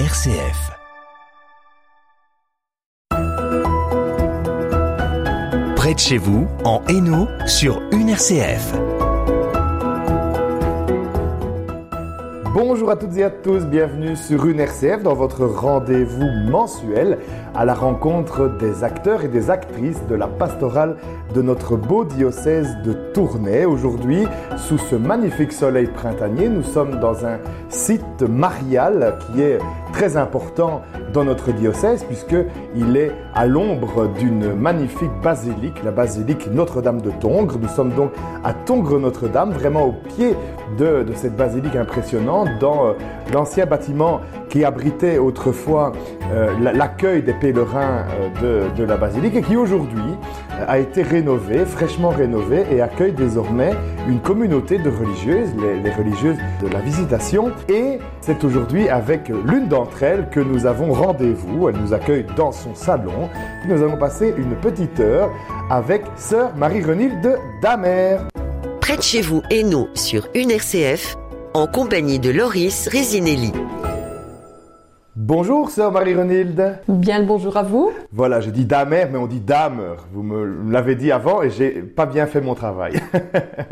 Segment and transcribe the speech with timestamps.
[0.00, 0.72] RCF.
[5.76, 8.74] Près de chez vous, en Hainaut, sur une RCF.
[12.54, 17.18] Bonjour à toutes et à tous, bienvenue sur une RCF dans votre rendez-vous mensuel
[17.54, 20.96] à la rencontre des acteurs et des actrices de la pastorale
[21.34, 23.64] de notre beau diocèse de Tournai.
[23.64, 24.24] Aujourd'hui,
[24.56, 27.38] sous ce magnifique soleil printanier, nous sommes dans un
[27.68, 29.58] site marial qui est
[29.94, 30.82] très important
[31.12, 37.58] dans notre diocèse puisqu'il est à l'ombre d'une magnifique basilique, la basilique Notre-Dame de Tongres.
[37.62, 38.10] Nous sommes donc
[38.42, 40.34] à Tongres-Notre-Dame, vraiment au pied
[40.78, 42.92] de, cette basilique impressionnante, dans euh,
[43.32, 45.92] l'ancien bâtiment qui abritait autrefois
[46.32, 48.04] euh, l'accueil des pèlerins
[48.42, 50.02] euh, de, la basilique et qui aujourd'hui
[50.68, 53.72] a été rénové, fraîchement rénové et accueille désormais
[54.08, 55.50] une communauté de religieuses,
[55.82, 57.52] les, religieuses de la visitation.
[57.68, 61.68] Et c'est aujourd'hui avec l'une d'entre elles que nous avons rendez-vous.
[61.68, 63.28] Elle nous accueille dans son salon.
[63.68, 65.30] Nous allons passer une petite heure
[65.70, 68.18] avec sœur Marie-Renilde Damer.
[68.80, 71.16] Près de chez vous, Hainaut, sur une RCF,
[71.54, 73.52] en compagnie de Loris Résinelli.
[75.16, 76.80] Bonjour, sœur Marie-Renilde.
[76.88, 77.92] Bien le bonjour à vous.
[78.10, 79.94] Voilà, j'ai dit damer, mais on dit damer.
[80.12, 83.00] Vous me l'avez dit avant et j'ai pas bien fait mon travail.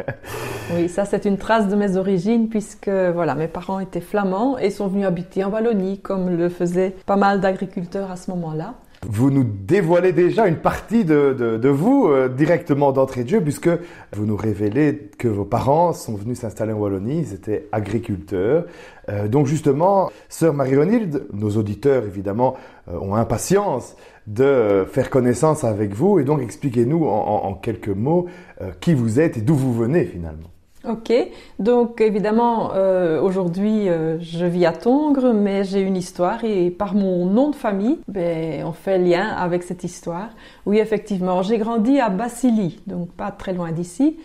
[0.76, 4.70] oui, ça c'est une trace de mes origines puisque voilà, mes parents étaient flamands et
[4.70, 8.74] sont venus habiter en Wallonie comme le faisaient pas mal d'agriculteurs à ce moment-là.
[9.08, 13.40] Vous nous dévoilez déjà une partie de, de, de vous euh, directement d'entrée de jeu,
[13.40, 13.68] puisque
[14.12, 18.64] vous nous révélez que vos parents sont venus s'installer en Wallonie, ils étaient agriculteurs.
[19.08, 22.56] Euh, donc justement, sœur Marie-Renilde, nos auditeurs évidemment
[22.88, 23.96] euh, ont impatience
[24.28, 28.26] de faire connaissance avec vous, et donc expliquez-nous en, en, en, quelques mots
[28.60, 30.50] euh, qui vous êtes et d'où vous venez finalement.
[30.88, 31.12] Ok,
[31.60, 36.96] donc évidemment euh, aujourd'hui euh, je vis à Tongres, mais j'ai une histoire et par
[36.96, 40.30] mon nom de famille, ben, on fait lien avec cette histoire.
[40.66, 44.16] Oui, effectivement, j'ai grandi à Bassili, donc pas très loin d'ici,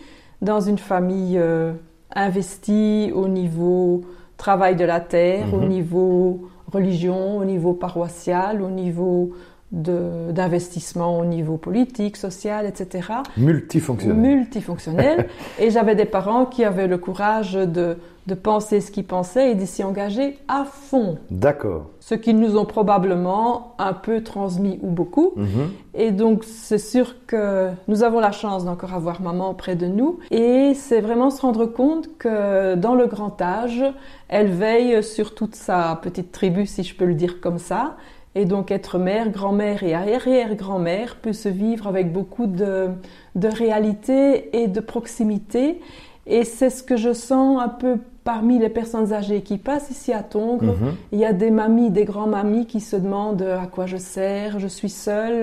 [0.42, 1.74] dans une famille euh,
[2.12, 4.02] investie au niveau
[4.36, 9.30] travail de la terre, au niveau religion, au niveau paroissial, au niveau
[9.70, 13.08] d'investissement au niveau politique, social, etc.
[13.36, 14.16] Multifonctionnel.
[14.16, 15.28] Multifonctionnel.
[15.58, 19.54] et j'avais des parents qui avaient le courage de, de penser ce qu'ils pensaient et
[19.54, 21.18] de s'y engager à fond.
[21.30, 21.86] D'accord.
[22.00, 25.32] Ce qu'ils nous ont probablement un peu transmis ou beaucoup.
[25.36, 25.68] Mm -hmm.
[25.94, 30.18] Et donc c'est sûr que nous avons la chance d'encore avoir maman près de nous.
[30.30, 33.84] Et c'est vraiment se rendre compte que dans le grand âge,
[34.28, 37.96] elle veille sur toute sa petite tribu, si je peux le dire comme ça.
[38.38, 42.90] Et donc être mère, grand-mère et arrière-grand-mère peut se vivre avec beaucoup de,
[43.34, 45.80] de réalité et de proximité.
[46.24, 50.12] Et c'est ce que je sens un peu parmi les personnes âgées qui passent ici
[50.12, 50.62] à Tongres.
[50.62, 50.94] Mm -hmm.
[51.14, 54.68] Il y a des mamies, des grands-mamies qui se demandent à quoi je sers, je
[54.78, 55.42] suis seule,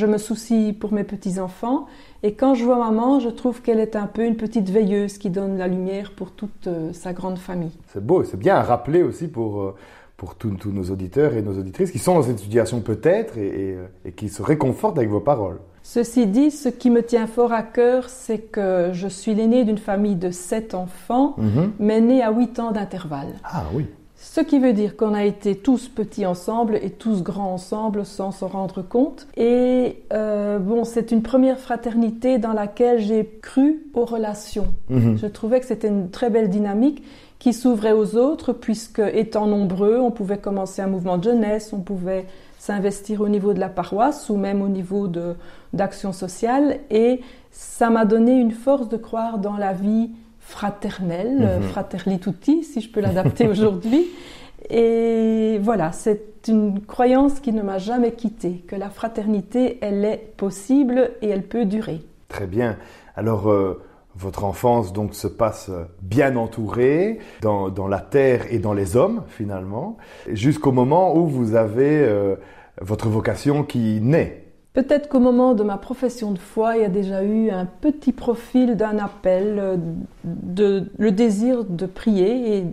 [0.00, 1.80] je me soucie pour mes petits-enfants.
[2.22, 5.30] Et quand je vois maman, je trouve qu'elle est un peu une petite veilleuse qui
[5.38, 7.76] donne la lumière pour toute euh, sa grande famille.
[7.92, 9.50] C'est beau, c'est bien à rappeler aussi pour...
[9.62, 9.74] Euh
[10.18, 13.76] pour tous, nos auditeurs et nos auditrices qui sont dans cette situation peut-être et, et,
[14.04, 15.60] et, qui se réconfortent avec vos paroles.
[15.84, 19.78] Ceci dit, ce qui me tient fort à cœur, c'est que je suis l'aîné d'une
[19.78, 21.70] famille de sept enfants, mm -hmm.
[21.78, 23.34] mais né à huit ans d'intervalle.
[23.44, 23.86] Ah oui.
[24.16, 28.32] Ce qui veut dire qu'on a été tous petits ensemble et tous grands ensemble sans
[28.32, 29.28] s'en rendre compte.
[29.36, 34.66] Et euh, bon, c'est une première fraternité dans laquelle j'ai cru aux relations.
[34.90, 35.16] Mm -hmm.
[35.22, 37.00] Je trouvais que c'était une très belle dynamique
[37.38, 41.80] qui s'ouvrait aux autres, puisque étant nombreux, on pouvait commencer un mouvement de jeunesse, on
[41.80, 42.26] pouvait
[42.58, 45.08] s'investir au niveau de la paroisse ou même au niveau
[45.72, 46.80] d'action sociale.
[46.90, 47.20] Et
[47.52, 50.10] ça m'a donné une force de croire dans la vie
[50.40, 51.68] fraternelle, mm -hmm.
[51.68, 54.06] fraterli tutti, si je peux l'adapter aujourd'hui.
[54.70, 60.32] Et voilà, c'est une croyance qui ne m'a jamais quittée, que la fraternité, elle est
[60.36, 62.00] possible et elle peut durer.
[62.28, 62.76] Très bien.
[63.16, 63.80] Alors, euh,
[64.18, 65.70] votre enfance donc se passe
[66.02, 69.96] bien entourée dans, dans, la terre et dans les hommes finalement,
[70.28, 72.36] jusqu'au moment où vous avez euh,
[72.80, 74.44] votre vocation qui naît.
[74.74, 78.12] Peut-être qu'au moment de ma profession de foi, il y a déjà eu un petit
[78.12, 79.80] profil d'un appel,
[80.24, 82.66] de, le désir de prier et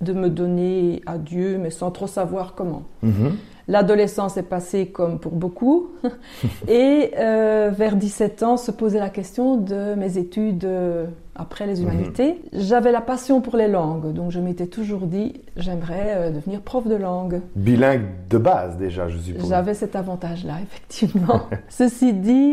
[0.00, 2.82] de me donner à Dieu, mais sans trop savoir comment.
[3.02, 3.32] Mm -hmm.
[3.68, 5.90] L'adolescence est passée comme pour beaucoup.
[6.68, 11.04] Et euh, vers 17 ans, se posait la question de mes études euh,
[11.34, 12.32] après les humanités.
[12.32, 12.62] Mm -hmm.
[12.62, 16.86] J'avais la passion pour les langues, donc je m'étais toujours dit, j'aimerais euh, devenir prof
[16.86, 17.42] de langue.
[17.56, 19.48] Bilingue de base déjà, je suppose.
[19.48, 21.42] J'avais cet avantage-là, effectivement.
[21.68, 22.52] Ceci dit,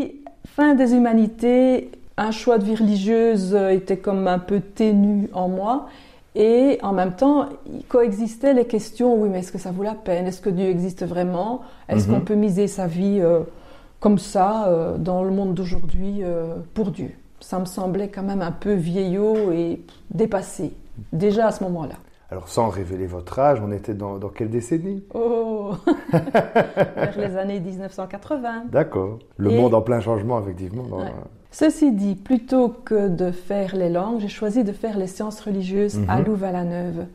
[0.56, 5.86] fin des humanités, un choix de vie religieuse était comme un peu ténu en moi.
[6.38, 7.48] Et en même temps,
[7.88, 10.26] coexistaient les questions, oui, mais est-ce que ça vaut la peine?
[10.26, 11.62] Est-ce que Dieu existe vraiment?
[11.88, 13.22] Est-ce qu'on peut miser sa vie
[14.00, 16.22] comme ça dans le monde d'aujourd'hui
[16.74, 17.12] pour Dieu?
[17.40, 19.80] Ça me semblait quand même un peu vieillot et
[20.10, 20.74] dépassé,
[21.12, 21.94] déjà à ce moment-là.
[22.30, 25.04] Alors, sans révéler votre âge, on était dans, quelle décennie?
[25.14, 25.74] Oh
[26.12, 28.64] Vers les années 1980.
[28.72, 29.20] D'accord.
[29.36, 30.84] Le monde en plein changement, effectivement.
[31.58, 35.98] Ceci dit, plutôt que de faire les langues, j'ai choisi de faire les sciences religieuses
[36.06, 36.26] à mhm.
[36.26, 37.06] Louvain-la-Neuve.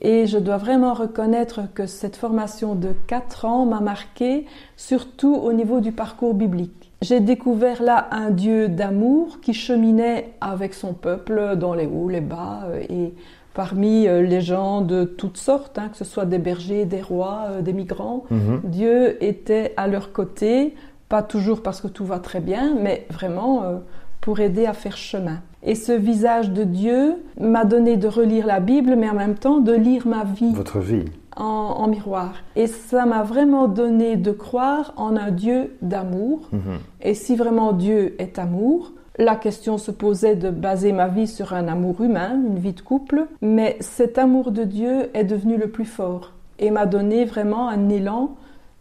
[0.00, 4.46] Et je dois vraiment reconnaître que cette formation de 4 ans m'a marqué,
[4.76, 6.90] surtout au niveau du parcours biblique.
[7.02, 12.20] J'ai découvert là un Dieu d'amour qui cheminait avec son peuple dans les hauts, les
[12.20, 13.14] bas, euh, et
[13.54, 17.44] parmi euh, les gens de toutes sortes, hein, que ce soit des bergers, des rois,
[17.48, 18.24] euh, des migrants.
[18.28, 18.60] Mhm.
[18.64, 20.74] Dieu était à leur côté,
[21.08, 23.78] pas toujours parce que tout va très bien, mais vraiment euh,
[24.20, 25.40] pour aider à faire chemin.
[25.62, 29.60] Et ce visage de Dieu m'a donné de relire la Bible, mais en même temps
[29.60, 30.52] de lire ma vie.
[30.52, 31.04] Votre vie.
[31.36, 32.34] En, miroir.
[32.54, 36.48] Et ça m'a vraiment donné de croire en un Dieu d'amour.
[36.52, 36.78] Mhm.
[37.02, 41.52] Et si vraiment Dieu est amour, la question se posait de baser ma vie sur
[41.52, 45.68] un amour humain, une vie de couple, mais cet amour de Dieu est devenu le
[45.68, 48.36] plus fort et m'a donné vraiment un élan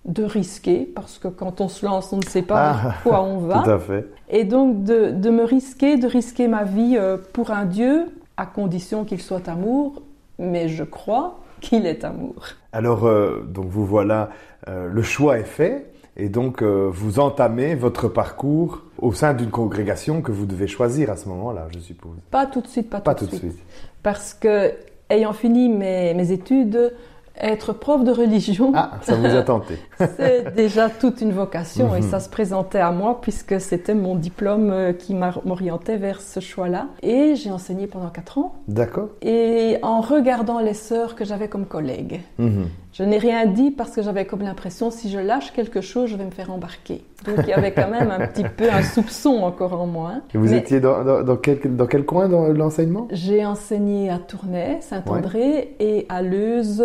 [0.06, 3.38] de risquer, parce que quand on se lance, on ne sait pas ah, où on
[3.40, 3.62] va.
[3.64, 4.08] Tout à fait.
[4.30, 8.08] Et donc de, me risquer, de risquer ma vie euh, pour un Dieu,
[8.38, 10.02] à condition qu'il soit amour,
[10.40, 12.36] mais je crois qu'il est amour.
[12.72, 14.30] Alors, euh, donc vous voilà,
[14.68, 15.90] euh, le choix est fait.
[16.16, 21.10] Et donc, euh, vous entamez votre parcours au sein d'une congrégation que vous devez choisir
[21.10, 22.18] à ce moment-là, je suppose.
[22.30, 23.58] Pas tout de suite, pas, tout, de suite.
[24.04, 24.74] Parce que,
[25.10, 26.94] ayant fini mes, mes études,
[27.39, 28.71] être prof de religion.
[28.75, 29.77] Ah, ça vous a tenté.
[30.18, 32.09] c'est déjà toute une vocation et mhm.
[32.09, 36.88] ça se présentait à moi puisque c'était mon diplôme euh, qui m'orientait vers ce choix-là.
[37.01, 38.56] Et j'ai enseigné pendant quatre ans.
[38.68, 39.09] D'accord.
[39.21, 42.68] Et en regardant les sœurs que j'avais comme collègues, mhm.
[42.94, 46.16] Je n'ai rien dit parce que j'avais comme l'impression si je lâche quelque chose, je
[46.16, 47.01] vais me faire embarquer.
[47.25, 50.13] Donc il y avait quand même un petit peu un soupçon encore en moi.
[50.34, 53.07] Et vous étiez dans, dans, quel, dans quel coin dans l'enseignement?
[53.12, 56.84] J'ai enseigné à Tournai, Saint-André et à Leuze,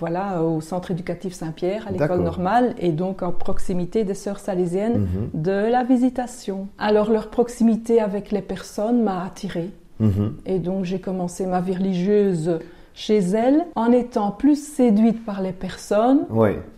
[0.00, 5.02] voilà, au centre éducatif Saint-Pierre, à l'école normale et donc en proximité des sœurs salésiennes
[5.02, 5.42] mhm.
[5.42, 6.66] de la visitation.
[6.76, 9.70] Alors leur proximité avec les personnes m'a attirée.
[10.00, 10.34] Mhm.
[10.44, 12.58] Et donc j'ai commencé ma vie religieuse
[12.96, 16.26] chez elle en étant plus séduite par les personnes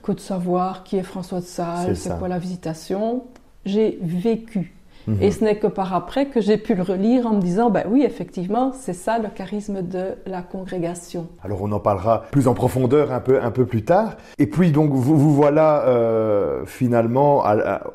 [0.02, 3.24] que de savoir qui est François de Sales, c'est quoi la visitation.
[3.64, 4.74] J'ai vécu
[5.08, 5.22] Mhm.
[5.22, 7.84] Et ce n'est que par après que j'ai pu le relire en me disant, ben
[7.88, 11.28] oui, effectivement, c'est ça le charisme de la congrégation.
[11.42, 14.16] Alors on en parlera plus en profondeur un peu, un peu plus tard.
[14.38, 17.44] Et puis donc vous, vous voilà euh, finalement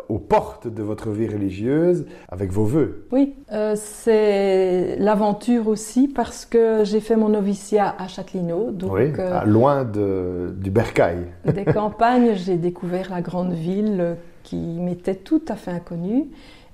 [0.10, 3.08] aux portes de votre vie religieuse avec vos voeux.
[3.12, 8.72] Oui, euh, c'est l'aventure aussi parce que j'ai fait mon noviciat à Châtelineau.
[8.72, 11.28] Donc, oui, euh, loin de, du Bercail.
[11.46, 16.26] Des campagnes, j'ai découvert la grande ville qui m'était tout à fait inconnue.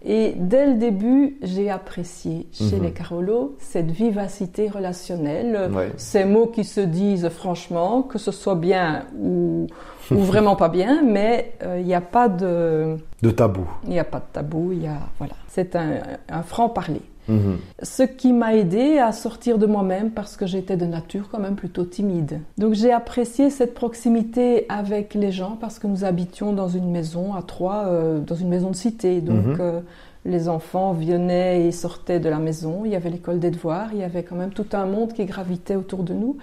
[0.06, 2.84] Et dès le début, j'ai apprécié chez mhm.
[2.84, 9.06] les Carolo cette vivacité relationnelle, ces mots qui se disent franchement, que ce soit bien
[9.18, 9.68] ou,
[10.12, 12.98] vraiment pas bien, mais euh, il n'y a pas de...
[13.22, 13.68] De tabou.
[13.84, 15.00] Il n'y a pas de tabou, il y a...
[15.18, 15.34] Voilà.
[15.50, 17.02] C'est un franc parler.
[17.30, 17.58] Mhm.
[17.82, 21.56] Ce qui m'a aidé à sortir de moi-même parce que j'étais de nature quand même
[21.56, 22.42] plutôt timide.
[22.58, 27.34] Donc j'ai apprécié cette proximité avec les gens parce que nous habitions dans une maison
[27.34, 29.22] à trois, euh, dans une maison de cité.
[29.22, 29.58] Donc mhm.
[29.60, 29.80] euh,
[30.26, 32.82] les enfants venaient et sortaient de la maison.
[32.86, 33.90] Il y avait l'école des devoirs.
[33.94, 36.38] Il y avait quand même tout un monde qui gravitait autour de nous,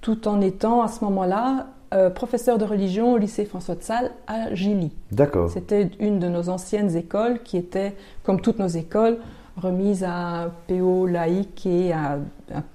[0.00, 4.12] tout en étant à ce moment-là euh, professeur de religion au lycée François de Sales
[4.26, 4.92] à Gilly.
[5.10, 5.50] D'accord.
[5.50, 9.18] C'était une de nos anciennes écoles qui était, comme toutes nos écoles,
[9.56, 12.18] remise à un PO laïque et à,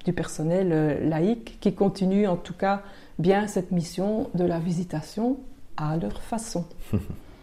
[0.05, 2.81] du personnel euh, laïque qui continue en tout cas
[3.19, 5.37] bien cette mission de la visitation
[5.75, 6.65] à leur façon.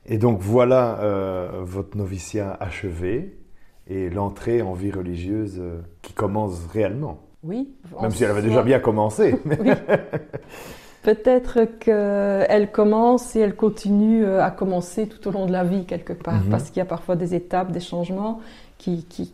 [0.07, 3.39] Et donc voilà euh, votre noviciat achevé
[3.87, 7.21] et l'entrée en vie religieuse euh, qui commence réellement.
[7.43, 7.71] Oui.
[8.03, 9.35] Même si elle avait déjà bien commencé.
[9.47, 9.71] oui.
[11.03, 16.13] Peut-être qu'elle commence et elle continue à commencer tout au long de la vie quelque
[16.13, 16.51] part, mhm.
[16.51, 18.41] parce qu'il y a parfois des étapes, des changements,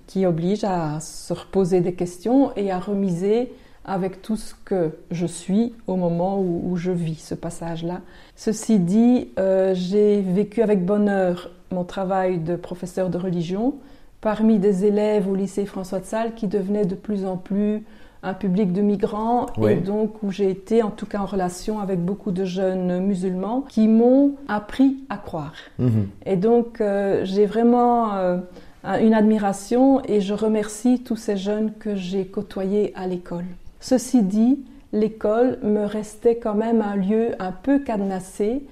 [0.07, 3.52] qui, oblige à se reposer des questions et à remiser
[3.85, 8.00] avec tout ce que je suis au moment où, je vis ce passage-là.
[8.37, 13.75] Ceci dit, euh, j'ai vécu avec bonheur mon travail de professeur de religion
[14.21, 17.85] parmi des élèves au lycée François de Sales qui devenaient de plus en plus
[18.23, 22.04] un public de migrants et donc où j'ai été en tout cas en relation avec
[22.04, 25.54] beaucoup de jeunes musulmans qui m'ont appris à croire.
[25.78, 26.09] Mhm.
[26.26, 28.14] Et donc euh, j'ai vraiment...
[28.14, 28.38] Euh,
[28.85, 33.45] une admiration et je remercie tous ces jeunes que j'ai côtoyés à l'école.
[33.81, 34.61] Ceci dit,
[34.93, 38.63] l'école me restait quand même un lieu un peu cadenassé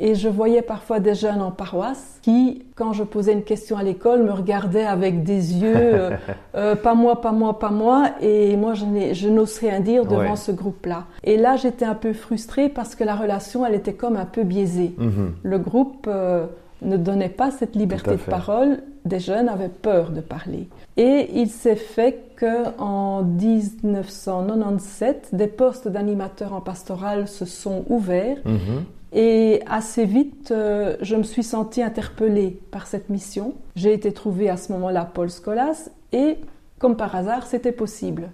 [0.00, 3.84] et je voyais parfois des jeunes en paroisse qui, quand je posais une question à
[3.84, 6.10] l'école, me regardaient avec des yeux euh,
[6.56, 8.10] euh, pas moi, pas moi, pas moi.
[8.20, 11.04] Et moi, je n'ose rien dire devant ce groupe-là.
[11.22, 14.42] Et là, j'étais un peu frustrée parce que la relation, elle était comme un peu
[14.42, 14.94] biaisée.
[14.98, 15.34] Mhm.
[15.42, 16.46] Le groupe euh,
[16.82, 18.80] ne donnait pas cette liberté de parole.
[19.04, 20.68] Des jeunes avaient peur de parler.
[20.96, 28.38] Et il s'est fait qu'en 1997, des postes d'animateurs en pastoral se sont ouverts.
[28.44, 28.84] Mhm.
[29.12, 33.54] Et assez vite, euh, je me suis sentie interpellée par cette mission.
[33.76, 36.38] J'ai été trouvée à ce moment-là Paul Scolas et,
[36.78, 38.30] comme par hasard, c'était possible.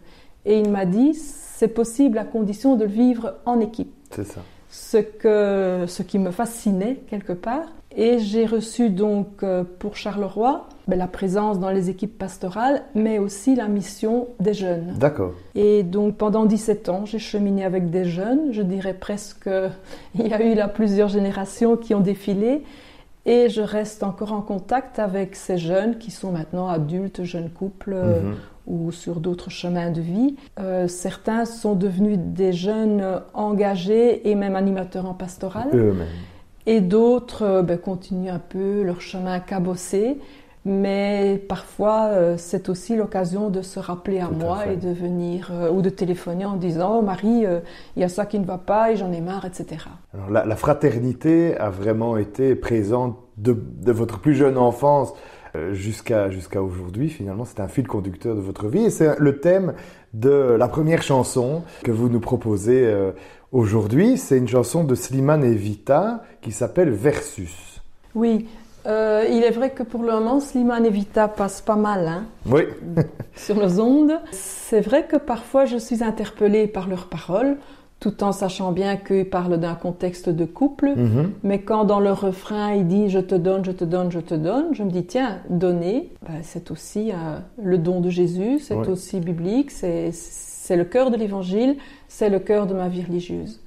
[0.46, 3.92] Et il m'a dit, c'est possible à condition de le vivre en équipe.
[4.10, 4.40] C'est ça.
[4.70, 7.66] Ce, que, ce qui me fascinait quelque part.
[7.96, 13.18] Et j'ai reçu donc euh, pour Charleroi ben, la présence dans les équipes pastorales, mais
[13.18, 14.94] aussi la mission des jeunes.
[14.98, 15.32] D'accord.
[15.54, 18.52] Et donc pendant 17 ans, j'ai cheminé avec des jeunes.
[18.52, 19.48] Je dirais presque,
[20.14, 22.62] il y a eu là plusieurs générations qui ont défilé.
[23.26, 27.92] Et je reste encore en contact avec ces jeunes qui sont maintenant adultes, jeunes couples
[27.92, 28.34] euh, mhm.
[28.66, 30.36] ou sur d'autres chemins de vie.
[30.58, 35.68] Euh, certains sont devenus des jeunes engagés et même animateurs en pastoral.
[35.74, 36.06] Eux-mêmes.
[36.66, 40.18] Et d'autres euh, ben, continuent un peu leur chemin cabossé.
[40.66, 45.70] Mais parfois, euh, c'est aussi l'occasion de se rappeler à moi et de venir euh,
[45.70, 47.44] ou de téléphoner en disant Oh Marie,
[47.96, 49.86] il y a ça qui ne va pas et j'en ai marre, etc.
[50.12, 53.56] Alors, la, fraternité a vraiment été présente de,
[53.90, 55.14] votre plus jeune enfance
[55.72, 57.08] jusqu'à jusqu'à aujourd'hui.
[57.08, 59.72] Finalement, c'est un fil conducteur de votre vie et c'est le thème
[60.12, 62.86] de la première chanson que vous nous proposez
[63.52, 67.80] Aujourd'hui, c'est une chanson de Slimane et Vita qui s'appelle Versus.
[68.14, 68.46] Oui,
[68.86, 72.24] euh, il est vrai que pour le moment, Slimane et Vita passent pas mal hein,
[72.46, 72.62] oui.
[73.34, 74.20] sur nos ondes.
[74.30, 77.56] C'est vrai que parfois je suis interpellée par leurs paroles,
[77.98, 80.94] tout en sachant bien qu'ils parlent d'un contexte de couple.
[80.94, 81.32] Mhm.
[81.42, 84.34] Mais quand dans leur refrain, il dit Je te donne, je te donne, je te
[84.34, 88.76] donne, je me dis Tiens, donner, ben, c'est aussi euh, le don de Jésus, c'est
[88.76, 90.12] aussi biblique, c'est
[90.70, 91.78] c'est le cœur de l'évangile,
[92.10, 93.60] c'est le cœur de ma vie religieuse.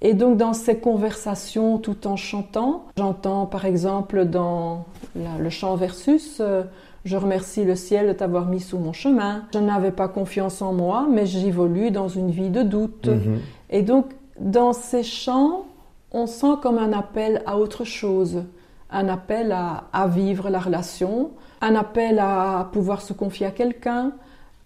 [0.00, 6.38] Et donc dans ces conversations tout en chantant, j'entends par exemple dans le chant versus,
[6.40, 6.62] euh,
[7.04, 9.42] je remercie le ciel de t'avoir mis sous mon chemin.
[9.52, 13.08] Je n'avais pas confiance en moi, mais j'évolue dans une vie de doute.
[13.08, 13.38] Mhm.
[13.70, 14.06] Et donc
[14.40, 15.66] dans ces chants,
[16.10, 18.44] on sent comme un appel à autre chose,
[18.90, 24.12] un appel à vivre la relation, un appel à pouvoir se confier à quelqu'un,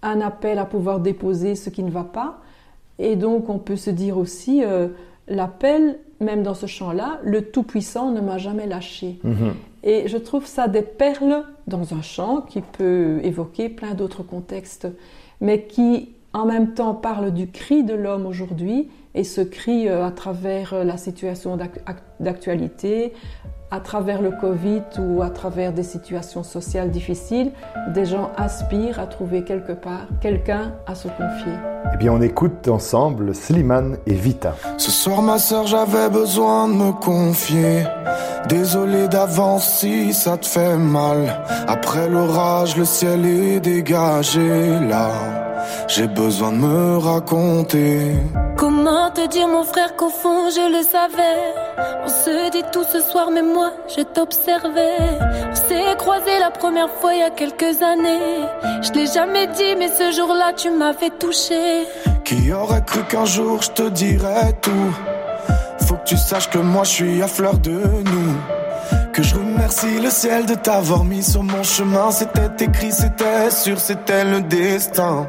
[0.03, 2.39] un appel à pouvoir déposer ce qui ne va pas.
[2.99, 4.89] Et donc on peut se dire aussi, euh,
[5.29, 9.19] l'appel, même dans ce champ-là, le Tout-Puissant ne m'a jamais lâché.
[9.25, 9.55] Mhm.
[9.83, 14.87] Et je trouve ça des perles dans un chant qui peut évoquer plein d'autres contextes,
[15.41, 20.07] mais qui en même temps parle du cri de l'homme aujourd'hui, et ce cri euh,
[20.07, 21.59] à travers euh, la situation
[22.21, 23.13] d'actualité,
[23.73, 27.53] à travers le Covid ou à travers des situations sociales difficiles,
[27.95, 31.55] des gens aspirent à trouver quelque part quelqu'un à se confier.
[31.93, 34.55] Eh bien, on écoute ensemble Slimane et Vita.
[34.77, 37.85] Ce soir, ma soeur, j'avais besoin de me confier.
[38.49, 41.43] Désolé d'avance si ça te fait mal.
[41.67, 45.42] Après l'orage, le ciel est dégagé là.
[45.89, 48.15] J'ai besoin de me raconter.
[48.57, 51.41] Comment te dire, mon frère, qu'au fond je le savais.
[52.05, 54.99] On se dit tout ce soir, mais moi je t'observais.
[55.51, 58.47] On s'est croisé la première fois il y a quelques années.
[58.83, 61.87] Je l'ai jamais dit, mais ce jour-là tu m'avais touché.
[62.25, 64.95] Qui aurait cru qu'un jour je te dirais tout?
[65.87, 67.71] Faut que tu saches que moi je suis à fleur de
[68.13, 68.35] nous.
[69.13, 72.11] Que je remercie le ciel de t'avoir mis sur mon chemin.
[72.11, 75.27] C'était écrit, c'était sûr, c'était le destin.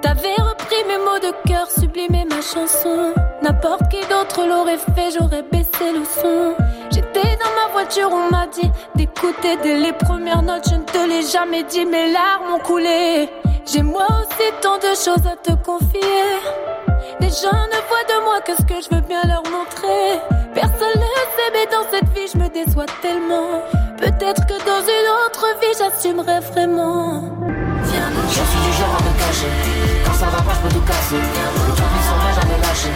[0.00, 3.12] T'avais repris mes mots de cœur, sublimé ma chanson.
[3.42, 6.54] N'importe qui d'autre l'aurait fait, j'aurais baissé le son.
[6.90, 10.68] J'étais dans ma voiture, on m'a dit d'écouter dès les premières notes.
[10.70, 13.28] Je ne te l'ai jamais dit, mes larmes ont coulé.
[13.66, 16.24] J'ai moi aussi tant de choses à te confier.
[17.20, 20.20] Les gens ne voient de moi que ce que je veux bien leur montrer.
[20.54, 23.62] Personne ne sait, mais dans cette vie, je me déçois tellement.
[23.98, 27.24] Peut-être que dans une autre vie, j'assumerai vraiment.
[28.30, 29.77] Je suis du genre à me cacher
[30.18, 31.22] ça va pas, je peux tout casser.
[31.22, 32.90] Le tout puissant m'a jamais lâché.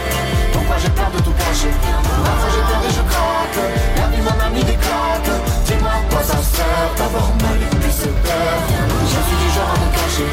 [0.51, 1.71] Pourquoi j'ai peur de tout cacher?
[1.71, 3.59] Parfois j'ai peur et je craque.
[3.95, 5.31] La vie m'en a mis des claques.
[5.65, 8.67] Dis-moi quoi ça sert d'avoir mal et puis se perdre.
[9.07, 10.27] Je suis du genre à me cacher.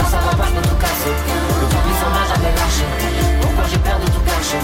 [0.00, 1.14] Quand ça va pas, je peux tout casser.
[1.60, 2.86] Le tout puissant m'a jamais lâché.
[3.44, 4.62] Pourquoi j'ai peur de tout cacher?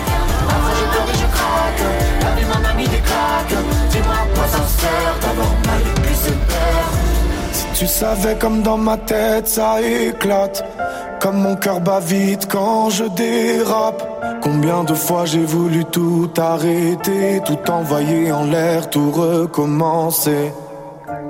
[0.49, 1.85] Parfois j'ai peur et je craque.
[2.25, 3.57] La vie m'en a mis des claques.
[3.93, 5.85] Dis-moi quoi ça sert d'avoir mal
[7.79, 10.65] tu savais comme dans ma tête ça éclate
[11.21, 14.03] Comme mon cœur bat vite quand je dérape.
[14.43, 20.53] Combien de fois j'ai voulu tout arrêter, tout envoyer en l'air, tout recommencer.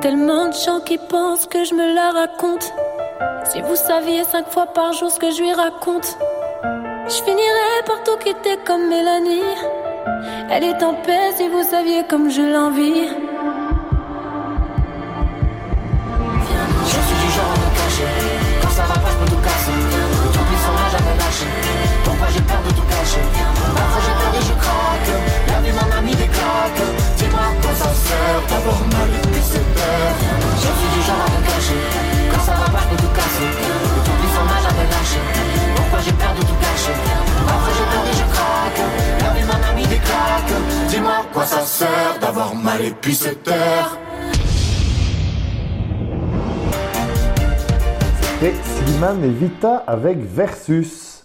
[0.00, 2.72] Tellement de gens qui pensent que je me la raconte.
[3.50, 6.16] Si vous saviez cinq fois par jour ce que je lui raconte,
[7.08, 9.54] je finirais par tout quitter comme Mélanie.
[10.50, 13.25] Elle est en paix si vous saviez comme je l'envie.
[42.20, 43.98] D'avoir mal et puis taire.
[48.40, 51.24] Et Slimane Vita avec Versus.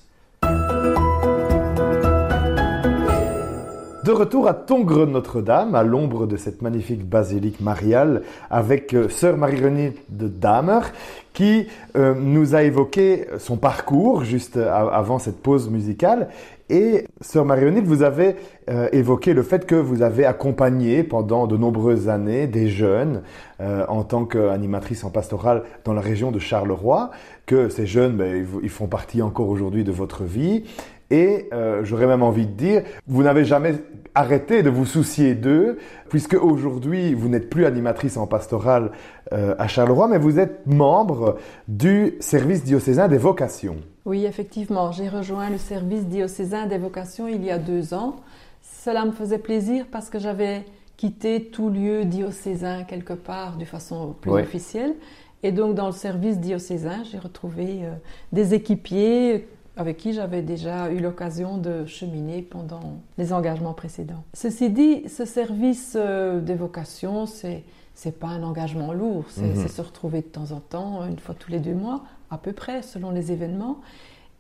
[4.04, 9.38] De retour à Tongres Notre-Dame, à l'ombre de cette magnifique basilique mariale, avec euh, sœur
[9.38, 10.80] Marie-Renée de Damer,
[11.34, 16.30] qui euh, nous a évoqué son parcours juste a- avant cette pause musicale.
[16.72, 18.38] Et sœur Marie-Renée, vous avez
[18.70, 23.24] euh, évoqué le fait que vous avez accompagné pendant de nombreuses années des jeunes
[23.60, 27.12] euh, en tant qu'animatrice en pastorale dans la région de Charleroi,
[27.46, 30.64] que ces jeunes, ben, ils font partie encore aujourd'hui de votre vie.
[31.10, 33.76] Et euh, j'aurais même envie de dire, vous n'avez jamais
[34.16, 38.92] arrêté de vous soucier d'eux, puisque aujourd'hui, vous n'êtes plus animatrice en pastorale
[39.34, 41.36] euh, à Charleroi, mais vous êtes membre
[41.68, 43.76] du service diocésain des vocations.
[44.06, 48.16] Oui, effectivement, j'ai rejoint le service diocésain des vocations il y a deux ans.
[48.84, 50.66] Cela me faisait plaisir parce que j'avais
[50.98, 54.42] quitté tout lieu diocésain quelque part de façon plus Ouais.
[54.42, 54.96] officielle.
[55.44, 57.92] Et donc dans le service diocésain, j'ai retrouvé euh,
[58.32, 64.24] des équipiers avec qui j'avais déjà eu l'occasion de cheminer pendant les engagements précédents.
[64.34, 69.56] Ceci dit, ce service euh, des vocations, c'est c'est pas un engagement lourd, c'est Mhm.
[69.56, 72.54] c'est se retrouver de temps en temps, une fois tous les deux mois, à peu
[72.54, 73.82] près, selon les événements.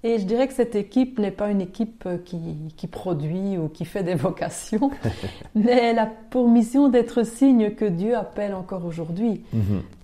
[0.04, 2.39] Et je dirais que cette équipe n'est pas une équipe euh, qui,
[2.75, 4.89] qui produit ou qui fait des vocations,
[5.56, 9.43] mais elle a pour mission d'être signe que Dieu appelle encore aujourd'hui.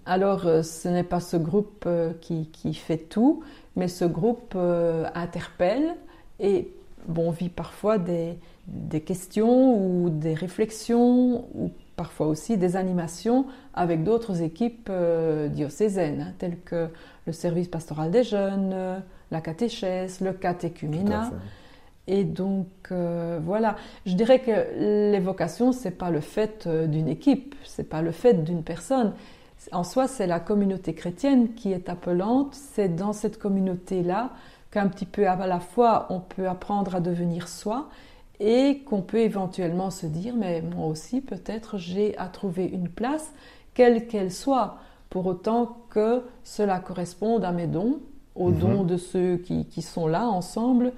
[0.06, 3.42] Alors, euh, ce n'est pas ce groupe euh, qui, qui fait tout,
[3.76, 4.56] mais ce groupe
[5.14, 5.96] interpelle
[6.40, 6.72] et
[7.08, 13.46] bon, vit parfois des, des questions ou des réflexions ou parfois aussi des animations
[13.76, 14.92] avec d'autres équipes
[15.50, 16.90] diocésaines, hein, telles que
[17.28, 21.32] le service pastoral des jeunes, euh, la catéchèse, le catéchuménat.
[22.08, 27.10] Et donc euh, voilà, je dirais que les vocations, c'est pas le fait euh, d'une
[27.10, 29.14] équipe, c'est pas le fait d'une personne.
[29.74, 32.54] En soi, c'est la communauté chrétienne qui est appelante.
[32.54, 34.32] C'est dans cette communauté-là
[34.72, 37.90] qu'un petit peu à la fois on peut apprendre à devenir soi
[38.40, 43.34] et qu'on peut éventuellement se dire, mais moi aussi peut-être j'ai à trouver une place,
[43.74, 44.78] quelle qu'elle soit,
[45.10, 48.00] pour autant que cela corresponde à mes dons,
[48.36, 48.60] aux Mhm.
[48.60, 50.92] dons de ceux qui, qui sont là ensemble,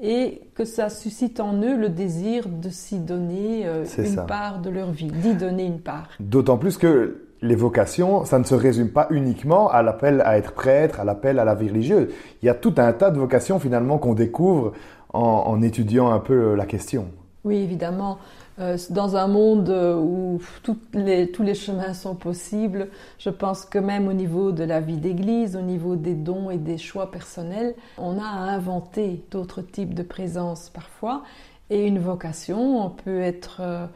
[0.00, 4.22] et que ça suscite en eux le désir de s'y donner euh, une ça.
[4.22, 6.08] part de leur vie, d'y donner une part.
[6.20, 10.52] D'autant plus que les vocations, ça ne se résume pas uniquement à l'appel à être
[10.52, 12.08] prêtre, à l'appel à la vie religieuse.
[12.42, 14.72] Il y a tout un tas de vocations finalement qu'on découvre
[15.12, 17.06] en, en étudiant un peu la question.
[17.44, 18.18] Oui, évidemment.
[18.60, 22.88] Euh, dans un monde euh, où tous les chemins sont possibles,
[23.18, 26.58] je pense que même au niveau de la vie d'Église, au niveau des dons et
[26.58, 31.24] des choix personnels, on a à inventer d'autres types de présences parfois.
[31.70, 33.86] Et une vocation, on peut être euh,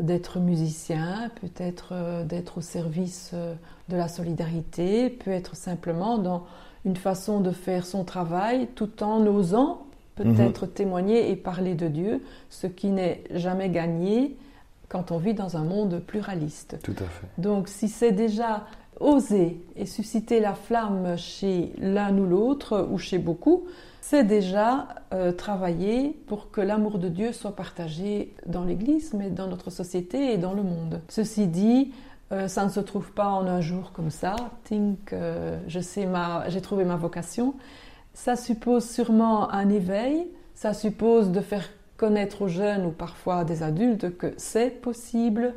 [0.00, 3.32] d'être musicien, peut-être euh, d'être au service
[3.88, 6.46] de la solidarité, peut être simplement dans
[6.84, 12.22] une façon de faire son travail tout en osant peut-être témoigner et parler de Dieu,
[12.48, 14.36] ce qui n'est jamais gagné
[14.88, 16.78] quand on vit dans un monde pluraliste.
[16.82, 17.26] Tout à fait.
[17.38, 18.66] Donc si c'est déjà
[18.98, 23.64] oser et susciter la flamme chez l'un ou l'autre, ou chez beaucoup,
[24.00, 29.46] c'est déjà euh, travailler pour que l'amour de Dieu soit partagé dans l'Église, mais dans
[29.46, 31.00] notre société et dans le monde.
[31.08, 31.92] Ceci dit,
[32.32, 34.36] euh, ça ne se trouve pas en un jour comme ça.
[34.64, 37.54] Think, euh, je sais ma, j'ai trouvé ma vocation.
[38.14, 40.28] Ça suppose sûrement un éveil.
[40.54, 45.54] Ça suppose de faire connaître aux jeunes ou parfois à des adultes que c'est possible.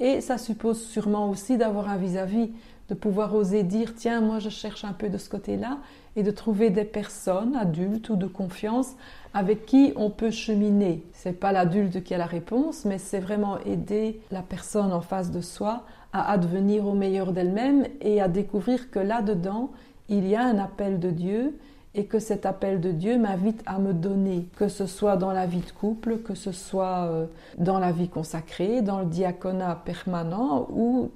[0.00, 2.50] Et ça suppose sûrement aussi d'avoir un vis-à-vis,
[2.88, 5.78] de pouvoir oser dire tiens, moi je cherche un peu de ce côté-là,
[6.16, 8.92] et de trouver des personnes, adultes ou de confiance,
[9.32, 11.04] avec qui on peut cheminer.
[11.12, 15.30] C'est pas l'adulte qui a la réponse, mais c'est vraiment aider la personne en face
[15.30, 19.70] de soi à advenir au meilleur d'elle-même et à découvrir que là-dedans,
[20.08, 21.58] il y a un appel de Dieu
[21.94, 25.46] et que cet appel de Dieu m'invite à me donner, que ce soit dans la
[25.46, 27.26] vie de couple, que ce soit euh,
[27.58, 31.10] dans la vie consacrée, dans le diaconat permanent ou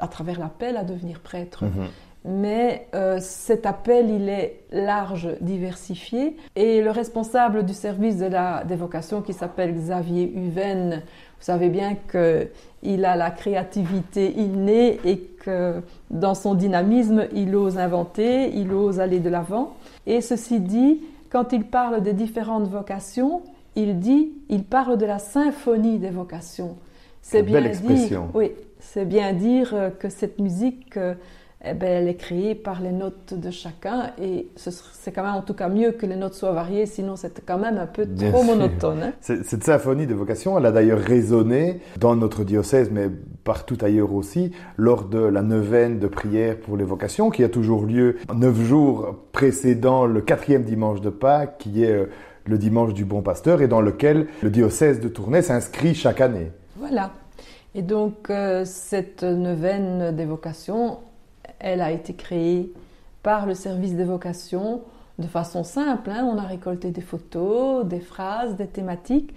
[0.00, 1.64] à travers l'appel à devenir prêtre.
[1.64, 1.88] Mhm.
[2.24, 6.36] Mais euh, cet appel, il est large, diversifié.
[6.56, 11.02] Et le responsable du service de la des vocations, qui s'appelle Xavier Huven,
[11.44, 17.76] vous savez bien qu'il a la créativité innée et que dans son dynamisme, il ose
[17.76, 19.76] inventer, il ose aller de l'avant.
[20.06, 23.42] Et ceci dit, quand il parle des différentes vocations,
[23.76, 26.76] il dit, il parle de la symphonie des vocations.
[27.20, 28.28] C'est bien belle expression.
[28.34, 31.14] oui, c'est bien dire euh, que cette musique, euh,
[31.66, 35.42] eh ben, elle est créée par les notes de chacun et c'est quand même en
[35.42, 38.42] tout cas mieux que les notes soient variées, sinon c'est quand même un peu trop
[38.42, 39.02] monotone.
[39.02, 39.12] Hein.
[39.20, 43.08] Cette symphonie de vocation, elle a d'ailleurs résonné dans notre diocèse, mais
[43.44, 47.86] partout ailleurs aussi, lors de la neuvaine de prière pour les vocations, qui a toujours
[47.86, 52.06] lieu neuf jours précédant le quatrième dimanche de Pâques, qui est euh,
[52.46, 56.50] le dimanche du Bon Pasteur, et dans lequel le diocèse de Tournai s'inscrit chaque année.
[56.76, 57.12] Voilà.
[57.74, 60.98] Et donc, euh, cette neuvaine des vocations,
[61.64, 62.70] elle a été créée
[63.22, 64.82] par le service des vocations
[65.18, 66.10] de façon simple.
[66.10, 66.28] Hein.
[66.30, 69.34] On a récolté des photos, des phrases, des thématiques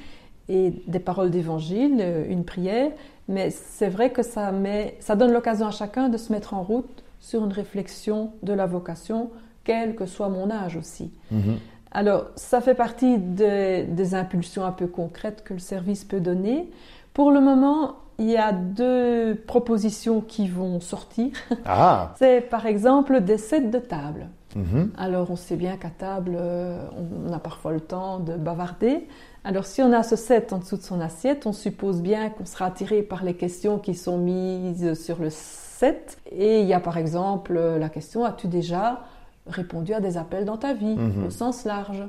[0.50, 2.92] et des paroles d'évangile, euh, une prière.
[3.30, 6.64] Mais c'est vrai que ça, met, ça donne l'occasion à chacun de se mettre en
[6.64, 9.32] route sur une réflexion de la vocation,
[9.64, 11.12] quel que soit mon âge aussi.
[11.34, 11.58] Mm-hmm.
[11.92, 16.70] Alors, ça fait partie des impulsions un peu concrètes que le service peut donner.
[17.14, 21.32] Pour le moment, il y a deux propositions qui vont sortir.
[21.66, 22.14] Ah.
[22.20, 24.28] C'est par exemple des sets de table.
[24.56, 24.92] Mhm.
[24.98, 26.82] Alors on sait bien qu'à table, euh,
[27.28, 29.08] on a parfois le temps de bavarder.
[29.44, 32.46] Alors si on a ce set en dessous de son assiette, on suppose bien qu'on
[32.46, 36.18] sera attiré par les questions qui sont mises sur le set.
[36.32, 39.04] Et il y a par exemple la question, as-tu déjà
[39.46, 41.28] répondu à des appels dans ta vie, mhm.
[41.28, 42.04] au sens large?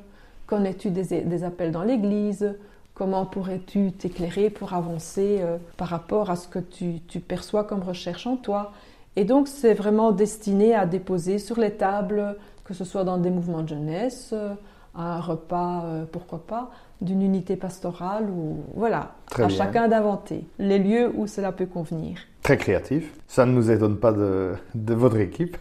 [0.47, 2.55] Connais-tu des appels dans l'Église?
[2.99, 8.27] Comment pourrais-tu t'éclairer pour avancer euh, par rapport à ce que tu, perçois comme recherche
[8.27, 8.73] en toi?
[9.15, 13.31] Et donc, c'est vraiment destiné à déposer sur les tables, que ce soit dans des
[13.31, 14.55] mouvements de jeunesse, euh,
[14.97, 20.81] à un repas, euh, pourquoi pas, d'une unité pastorale, ou voilà, à chacun d'inventer les
[20.81, 22.19] lieux où cela peut convenir.
[22.43, 23.15] Très créatif.
[23.29, 25.57] Ça ne nous étonne pas de, votre équipe.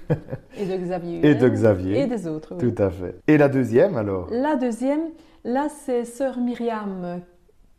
[0.57, 1.19] Et de Xavier.
[1.23, 1.99] Et de Xavier.
[1.99, 2.55] Et des autres.
[2.55, 3.15] Tout à fait.
[3.27, 4.27] Et la deuxième alors?
[4.31, 5.01] La deuxième,
[5.47, 7.21] Là, c'est sœur Myriam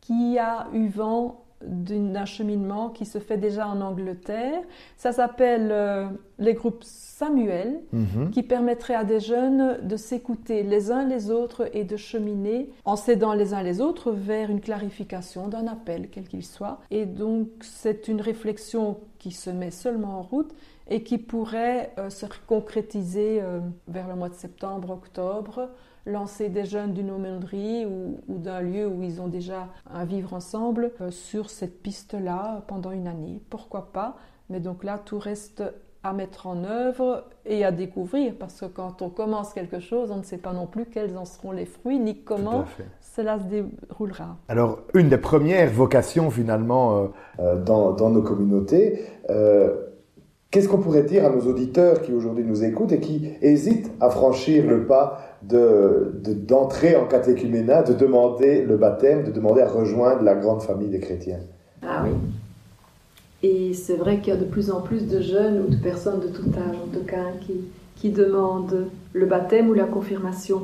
[0.01, 4.63] qui a eu vent d'un cheminement qui se fait déjà en Angleterre.
[4.97, 6.07] Ça s'appelle euh,
[6.39, 8.31] les groupes Samuel, mhm.
[8.31, 12.97] qui permettrait à des jeunes de s'écouter les uns les autres et de cheminer en
[12.97, 16.81] s'aidant les uns les autres vers une clarification d'un appel, quel qu'il soit.
[16.91, 20.55] Et donc, c'est une réflexion qui se met seulement en route
[20.89, 25.69] et qui pourrait euh, se concrétiser euh, vers le mois de septembre, octobre,
[26.09, 30.93] lancer des jeunes d'une aumônerie ou, d'un lieu où ils ont déjà à vivre ensemble
[31.01, 33.41] euh, sur cette piste-là pendant une année.
[33.51, 34.17] Pourquoi pas?
[34.51, 35.63] Mais donc là, tout reste
[36.05, 40.19] à mettre en œuvre et à découvrir parce que quand on commence quelque chose, on
[40.19, 42.65] ne sait pas non plus quels en seront les fruits ni comment
[43.01, 44.37] cela se déroulera.
[44.49, 47.07] Alors, une des premières vocations finalement euh,
[47.41, 49.05] euh, dans, dans, nos communautés,
[50.51, 54.11] qu'est-ce qu'on pourrait dire à nos auditeurs qui aujourd'hui nous écoutent et qui hésitent à
[54.11, 60.23] franchir le pas d'entrer de, en catéchuménat, de demander le baptême, de demander à rejoindre
[60.23, 61.41] la grande famille des chrétiens?
[61.83, 62.13] Ah oui.
[63.43, 66.21] Et c'est vrai qu'il y a de plus en plus de jeunes ou de personnes
[66.21, 67.55] de tout âge, en tout cas, qui,
[67.95, 70.63] qui demandent le baptême ou la confirmation.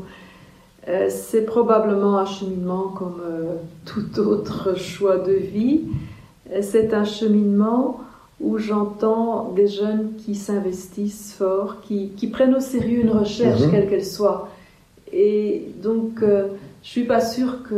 [0.88, 5.82] Euh, c'est probablement un cheminement comme euh, tout autre choix de vie.
[6.52, 8.00] Euh, c'est un cheminement
[8.44, 13.70] où j'entends des jeunes qui s'investissent fort, qui, qui, prennent au sérieux une recherche, mhm.
[13.70, 14.50] quelle qu'elle soit.
[15.12, 16.48] Et donc, euh,
[16.82, 17.74] je suis pas sûre que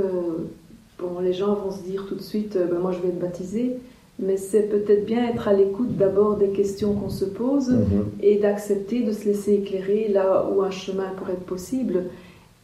[0.98, 3.20] bon, les gens vont se dire tout de suite, euh, ben, moi je vais être
[3.20, 3.76] baptisé,
[4.18, 8.06] mais c'est peut-être bien être à l'écoute d'abord des questions qu'on se pose mhm.
[8.20, 12.04] et d'accepter de se laisser éclairer là où un chemin pourrait être possible.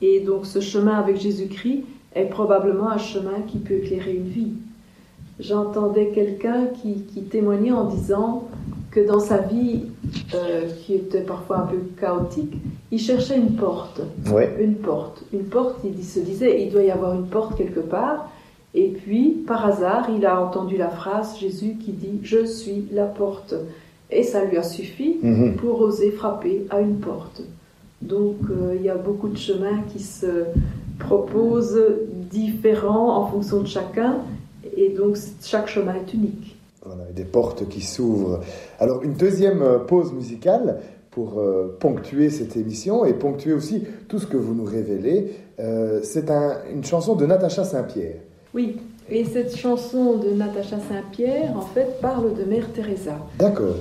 [0.01, 1.85] Et donc, ce chemin avec Jésus-Christ
[2.17, 4.53] est probablement un chemin qui peut éclairer une vie.
[5.43, 8.49] J'entendais quelqu'un qui, qui témoignait en disant
[8.93, 9.87] que dans sa vie,
[10.35, 12.55] euh, qui était parfois un peu chaotique,
[12.91, 14.03] il cherchait une porte.
[14.61, 15.25] Une porte.
[15.33, 18.31] Une porte, il se disait, il doit y avoir une porte quelque part.
[18.75, 23.07] Et puis, par hasard, il a entendu la phrase Jésus qui dit Je suis la
[23.07, 23.55] porte.
[24.11, 25.57] Et ça lui a suffi mhm.
[25.57, 27.43] pour oser frapper à une porte.
[28.03, 30.45] Donc, euh, il y a beaucoup de chemins qui se
[30.99, 31.81] proposent
[32.31, 34.17] différents en fonction de chacun.
[34.77, 36.57] Et donc, chaque chemin est unique.
[36.85, 38.41] Voilà, des portes qui s'ouvrent.
[38.81, 40.81] Alors, une deuxième euh, pause musicale
[41.13, 45.37] pour euh, ponctuer cette émission et ponctuer aussi tout ce que vous nous révélez.
[45.61, 46.29] Euh, c'est
[46.73, 48.17] une chanson de Natacha Saint-Pierre.
[48.55, 53.19] Oui, et cette chanson de Natacha Saint-Pierre, en fait, parle de Mère Teresa.
[53.39, 53.77] D'accord.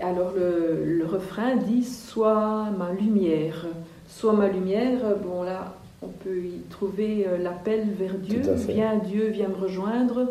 [0.00, 3.66] Alors le, refrain dit Sois ma lumière.
[4.08, 8.42] Sois ma lumière, bon là, on peut y trouver euh, l'appel vers Dieu.
[8.68, 10.28] Viens Dieu, viens me rejoindre.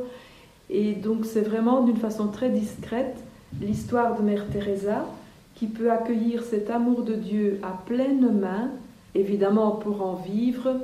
[0.70, 3.16] Et donc c'est vraiment d'une façon très discrète
[3.62, 5.06] l'histoire de Mère Teresa
[5.56, 8.70] qui peut accueillir cet amour de Dieu à pleine main,
[9.16, 10.76] évidemment pour en vivre,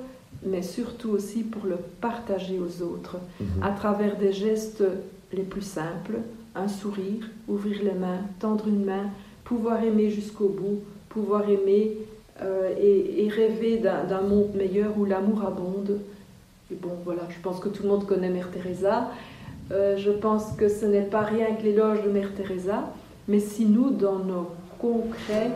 [0.45, 3.63] mais surtout aussi pour le partager aux autres, mhm.
[3.63, 4.83] à travers des gestes
[5.31, 6.19] les plus simples,
[6.55, 9.09] un sourire, ouvrir les mains, tendre une main,
[9.43, 11.97] pouvoir aimer jusqu'au bout, pouvoir aimer
[12.41, 15.99] euh, et, rêver d'un monde meilleur où l'amour abonde.
[16.71, 19.09] Et bon, voilà, je pense que tout le monde connaît Mère Teresa.
[19.71, 22.91] Euh, je pense que ce n'est pas rien que l'éloge de Mère Teresa,
[23.27, 25.51] mais si nous, dans nos concrets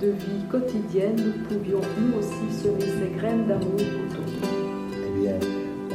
[0.00, 4.94] de vie quotidienne, nous pouvions nous aussi semer ces graines d'amour autour de nous.
[4.94, 5.34] Eh bien,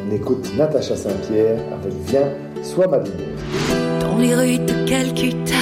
[0.06, 2.30] on écoute Natacha Saint-Pierre avec Viens,
[2.62, 4.02] sois ma lumière.
[4.02, 5.56] Dans les rues de Calcutta,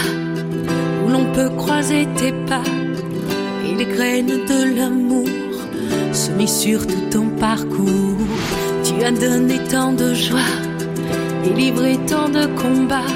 [1.05, 2.63] où l'on peut croiser tes pas,
[3.85, 5.27] les graines de l'amour
[6.13, 8.27] semées sur tout ton parcours,
[8.83, 10.51] tu as donné tant de joie
[11.45, 13.11] et livré tant de combats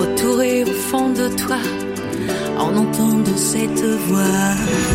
[0.00, 1.58] autour et au fond de toi
[2.58, 4.87] en entendant cette voix.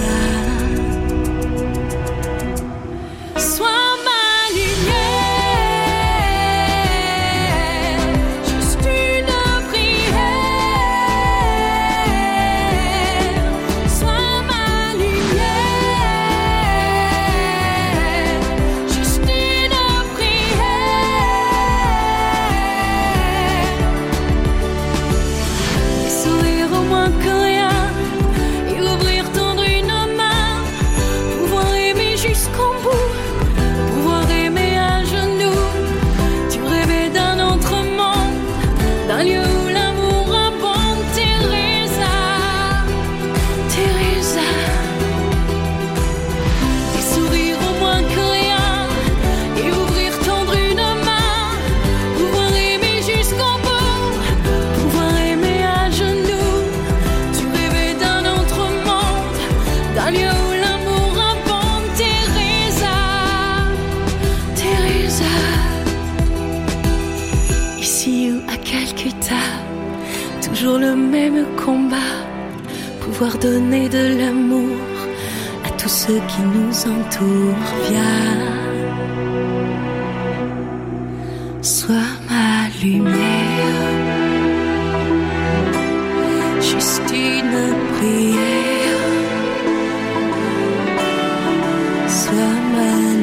[92.35, 93.22] Natacha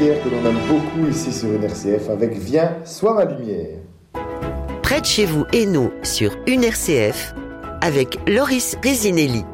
[0.00, 3.80] Que l'on aime beaucoup ici sur une RCF avec Viens, sois ma lumière.
[4.82, 7.34] Près de chez vous et nous sur une RCF
[7.82, 9.44] avec Loris Resinelli.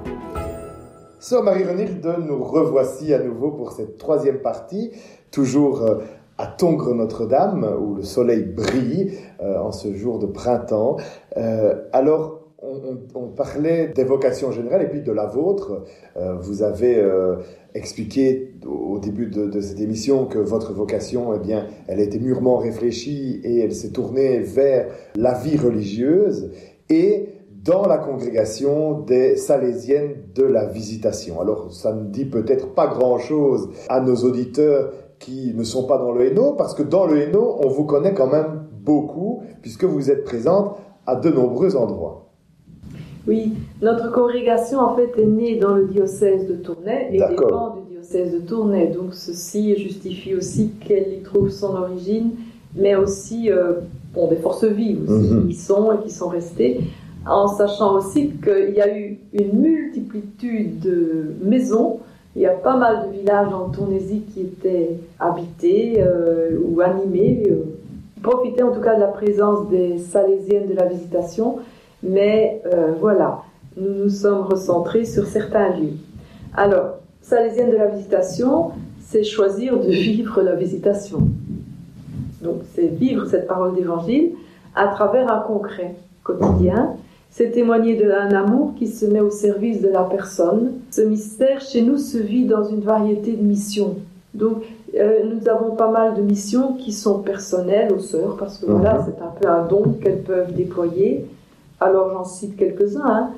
[1.19, 4.93] Sœur Marie-Renilde, nous revoici à nouveau pour cette troisième partie,
[5.33, 5.97] toujours euh,
[6.39, 10.97] à Tongres Notre-Dame, où le soleil brille euh, en ce jour de printemps.
[11.37, 12.46] Euh, alors,
[13.15, 15.85] on, parlait des vocations générales et puis de la vôtre.
[16.41, 17.03] vous avez
[17.75, 23.41] expliqué au début de, cette émission que votre vocation, eh bien, elle été mûrement réfléchie
[23.45, 26.51] et elle s'est tournée vers la vie religieuse
[26.89, 27.29] et
[27.67, 31.41] dans la congrégation des Salésiennes de la Visitation.
[31.41, 36.12] Alors, ça ne dit peut-être pas grand-chose à nos auditeurs qui ne sont pas dans
[36.12, 40.11] le Hainaut, parce que dans le Hainaut, on vous connaît quand même beaucoup, puisque vous
[40.11, 42.26] êtes présente à de nombreux endroits.
[43.27, 47.95] Oui, notre congrégation en fait est née dans le diocèse de Tournai et dépend du
[47.95, 48.89] diocèse de Tournai.
[48.89, 52.31] Donc ceci justifie aussi qu'elle y trouve son origine,
[52.77, 53.81] mais aussi euh,
[54.15, 55.49] bon, des forces vives aussi, mhm.
[55.49, 56.81] qui sont et qui sont restées,
[57.29, 61.99] en sachant aussi qu'il y a eu une multitude de maisons.
[62.37, 67.43] Il y a pas mal de villages en Tournaisie qui étaient habités euh, ou animés,
[67.51, 67.65] euh,
[68.23, 71.57] profitaient en tout cas de la présence des Salésiennes de la Visitation
[72.09, 73.42] Mais euh, voilà,
[73.77, 75.97] nous nous sommes recentrés sur certains lieux.
[76.57, 81.29] Alors, salésienne de la visitation, c'est choisir de vivre la visitation.
[82.42, 84.33] Donc, c'est vivre cette parole d'évangile
[84.75, 86.95] à travers un concret quotidien.
[87.31, 90.73] C'est témoigner d'un amour qui se met au service de la personne.
[90.90, 93.97] Ce mystère, chez nous, se vit dans une variété de missions.
[94.33, 94.62] Donc,
[94.95, 99.05] euh, nous avons pas mal de missions qui sont personnelles aux sœurs, parce que voilà,
[99.05, 101.27] c'est un peu un don qu'elles peuvent déployer.
[101.81, 103.05] Alors, j'en cite quelques-uns.
[103.05, 103.31] Hein.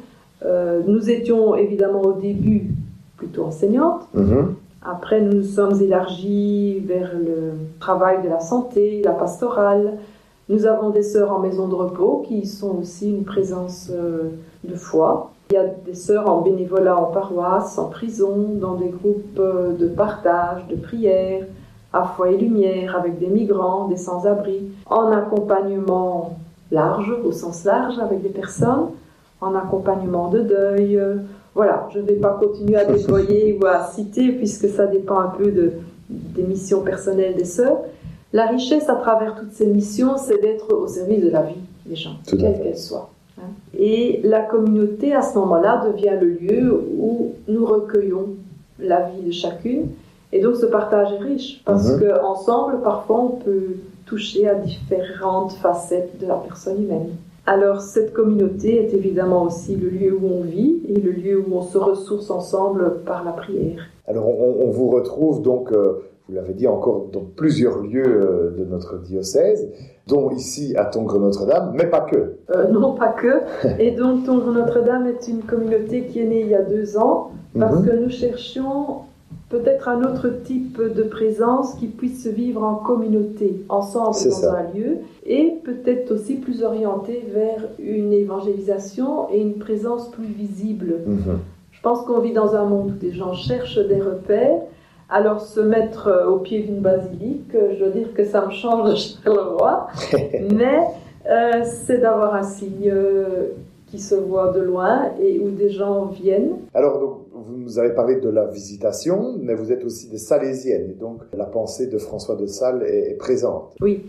[0.45, 2.71] Euh, nous étions évidemment au début
[3.17, 4.07] plutôt enseignantes.
[4.15, 4.55] Mhm.
[4.83, 9.95] Après, nous nous sommes élargis vers le travail de la santé, la pastorale.
[10.49, 14.31] Nous avons des sœurs en maison de repos qui sont aussi une présence euh,
[14.65, 15.33] de foi.
[15.51, 19.75] Il y a des sœurs en bénévolat en paroisse, en prison, dans des groupes euh,
[19.77, 21.45] de partage, de prière,
[21.93, 26.39] à foi et lumière, avec des migrants, des sans-abri, en accompagnement
[26.71, 28.89] large, au sens large, avec des personnes,
[29.41, 31.01] en accompagnement de deuil.
[31.55, 35.29] Voilà, je ne vais pas continuer à déployer ou à citer, puisque ça dépend un
[35.29, 35.73] peu de,
[36.09, 37.79] des missions personnelles des sœurs.
[38.33, 41.55] La richesse à travers toutes ces missions, c'est d'être au service de la vie
[41.87, 43.09] des gens, quelle qu'elle soit.
[43.39, 43.47] hein.
[43.79, 48.27] Et la communauté, à ce moment-là, devient le lieu où nous recueillons
[48.79, 49.87] la vie de chacune.
[50.33, 52.01] Et donc ce partage est riche, parce Mhm.
[52.01, 53.77] qu'ensemble, parfois, on peut
[54.09, 57.09] toucher à différentes facettes de la personne humaine.
[57.47, 61.55] Alors cette communauté est évidemment aussi le lieu où on vit et le lieu où
[61.57, 63.81] on se ressource ensemble par la prière.
[64.07, 68.51] Alors, on, on vous retrouve donc, euh, vous l'avez dit, encore dans plusieurs lieux euh,
[68.59, 69.69] de notre diocèse,
[70.07, 72.37] dont ici à Tongres-Notre-Dame, mais pas que.
[72.55, 73.41] Euh, non, pas que.
[73.79, 77.31] Et donc, Tongres Notre-Dame est une communauté qui est née il y a deux ans
[77.59, 77.87] parce Mhm.
[77.87, 79.03] que nous cherchions
[79.49, 84.59] peut-être un autre type de présence qui puisse se vivre en communauté, ensemble dans ça.
[84.59, 91.01] un lieu, et peut-être aussi plus orienté vers une évangélisation et une présence plus visible.
[91.07, 91.39] Mhm.
[91.73, 94.61] Je pense qu'on vit dans un monde où des gens cherchent des repères.
[95.11, 98.51] Alors se mettre euh, au pied d'une basilique, euh, je dois dire que ça me
[98.51, 99.87] change de Charleroi,
[100.53, 100.81] mais
[101.29, 103.53] euh, c'est d'avoir un signe euh,
[103.87, 106.57] qui se voit de loin et où des gens viennent.
[106.75, 110.91] Alors, donc, vous nous avez parlé de la visitation, mais vous êtes aussi des Salésiennes,
[110.91, 113.75] et donc la pensée de François de Sales est, est présente.
[113.81, 114.05] Oui,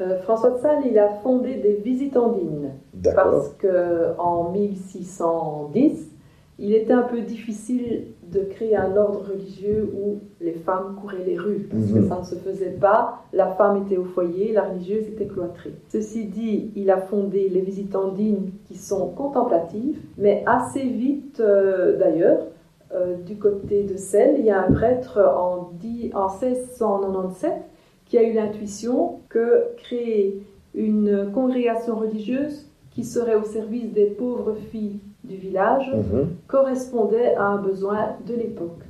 [0.00, 3.30] Euh, François de Sales, il a fondé des visitandines D'accord.
[3.32, 6.08] parce que en 1610,
[6.58, 11.36] il était un peu difficile de créer un ordre religieux où les femmes couraient les
[11.36, 12.08] rues, parce que Mhm.
[12.08, 13.22] ça ne se faisait pas.
[13.32, 15.72] La femme était au foyer, la religieuse était cloîtrée.
[15.88, 22.46] Ceci dit, il a fondé les visitandines qui sont contemplatives, mais assez vite euh, d'ailleurs,
[22.94, 27.52] euh, du côté de Celle, il y a un prêtre en, dix- en 1697
[28.06, 30.42] qui a eu l'intuition que créer
[30.74, 36.28] une congrégation religieuse qui serait au service des pauvres filles du village Mhm.
[36.48, 38.82] correspondait à un besoin de l'époque.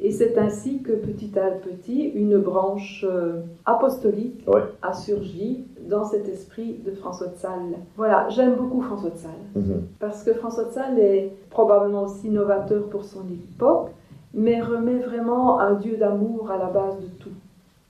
[0.00, 4.62] Et c'est ainsi que petit à petit, une branche euh, apostolique Ouais.
[4.82, 7.78] a surgi dans cet esprit de François de Sales.
[7.96, 9.30] Voilà, j'aime beaucoup François de Sales.
[9.56, 9.82] Mhm.
[9.98, 13.20] Parce que François de Sales est probablement aussi novateur pour son
[13.54, 13.88] époque,
[14.34, 17.30] mais remet vraiment un Dieu d'amour à la base de tout.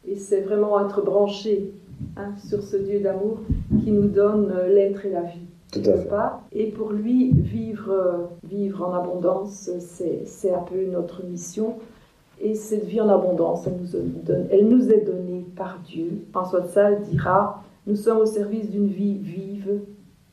[0.06, 1.72] Et c'est vraiment être branché
[2.16, 3.38] hein, sur ce Dieu d'amour
[3.82, 5.40] qui nous donne euh, l'être et la vie.
[5.72, 6.08] Tout à fait.
[6.52, 8.12] Et pour lui, vivre, euh,
[8.48, 11.74] vivre en abondance, c'est c'est un peu notre mission.
[12.40, 16.22] Et cette vie en abondance, elle nous, donne- elle nous est donnée par Dieu.
[16.32, 19.80] François de Sales dira Nous sommes au service d'une vie vive,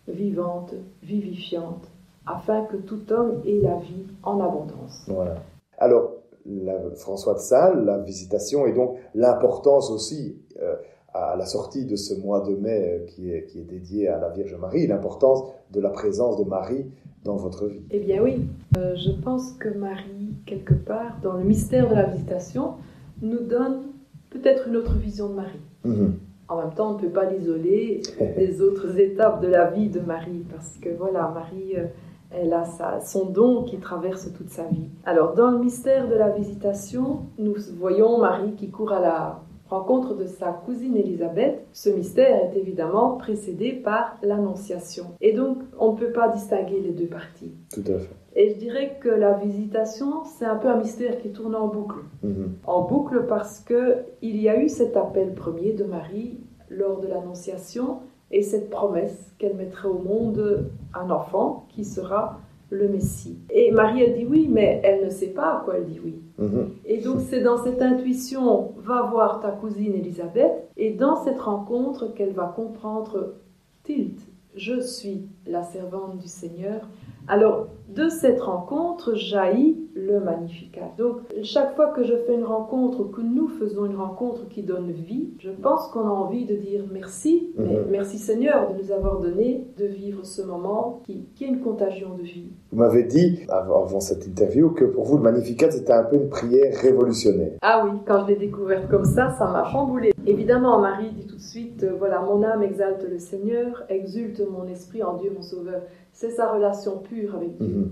[0.07, 1.87] vivante, vivifiante,
[2.27, 5.05] afin que tout homme ait la vie en abondance.
[5.07, 5.35] Voilà.
[5.77, 6.11] Alors,
[6.45, 10.75] la- François de Sales, la visitation et donc l'importance aussi euh,
[11.13, 14.19] à la sortie de ce mois de mai euh, qui est, qui est dédié à
[14.19, 16.85] la Vierge Marie, l'importance de la présence de Marie
[17.23, 17.81] dans votre vie.
[17.89, 18.45] Eh bien oui,
[18.77, 22.73] Euh, je pense que Marie, quelque part, dans le mystère de la visitation,
[23.21, 23.83] nous donne
[24.29, 25.61] peut-être une autre vision de Marie.
[25.85, 26.13] Mhm.
[26.47, 28.01] En même temps, on ne peut pas l'isoler
[28.37, 31.85] des autres étapes de la vie de Marie, parce que voilà, Marie, euh,
[32.31, 34.89] elle a sa- son don qui traverse toute sa vie.
[35.05, 39.39] Alors, dans le mystère de la visitation, nous voyons Marie qui court à la
[39.69, 41.65] rencontre de sa cousine Élisabeth.
[41.73, 45.05] Ce mystère est évidemment précédé par l'Annonciation.
[45.21, 47.53] Et donc, on ne peut pas distinguer les deux parties.
[47.73, 48.09] Tout à fait.
[48.37, 51.99] Et je dirais que la visitation, c'est un peu un mystère qui tourne en boucle
[52.21, 52.53] Mhm.
[52.67, 56.39] en boucle parce que il y a eu cet appel premier de Marie
[56.69, 57.99] lors de l'Annonciation
[58.31, 62.39] et cette promesse qu'elle mettrait au monde un enfant qui sera
[62.69, 63.37] le Messie.
[63.49, 66.21] Et Marie, elle dit oui, mais elle ne sait pas à quoi elle dit oui.
[66.37, 66.69] Mhm.
[66.85, 72.13] Et donc c'est dans cette intuition, va voir ta cousine Elisabeth, et dans cette rencontre
[72.13, 73.35] qu'elle va comprendre,
[73.83, 74.19] tilt,
[74.55, 76.87] je suis la servante du Seigneur.
[77.27, 80.91] Alors, de cette rencontre jaillit le Magnificat.
[80.97, 84.91] Donc, chaque fois que je fais une rencontre, que nous faisons une rencontre qui donne
[84.91, 87.85] vie, je pense qu'on a envie de dire merci, mais Mhm.
[87.89, 92.15] merci Seigneur de nous avoir donné de vivre ce moment qui, qui est une contagion
[92.17, 92.51] de vie.
[92.71, 96.29] Vous m'avez dit, avant, cette interview, que pour vous, le Magnificat, c'était un peu une
[96.29, 97.53] prière révolutionnaire.
[97.61, 100.11] Ah oui, quand je l'ai découverte comme ça, ça m'a chamboulé.
[100.27, 104.67] Évidemment, Marie dit tout de suite, euh, voilà, mon âme exalte le Seigneur, exulte mon
[104.67, 105.81] esprit en Dieu mon Sauveur.
[106.15, 107.75] C'est sa relation pure avec Dieu.
[107.75, 107.91] Mhm.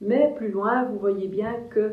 [0.00, 1.92] Mais plus loin, vous voyez bien que,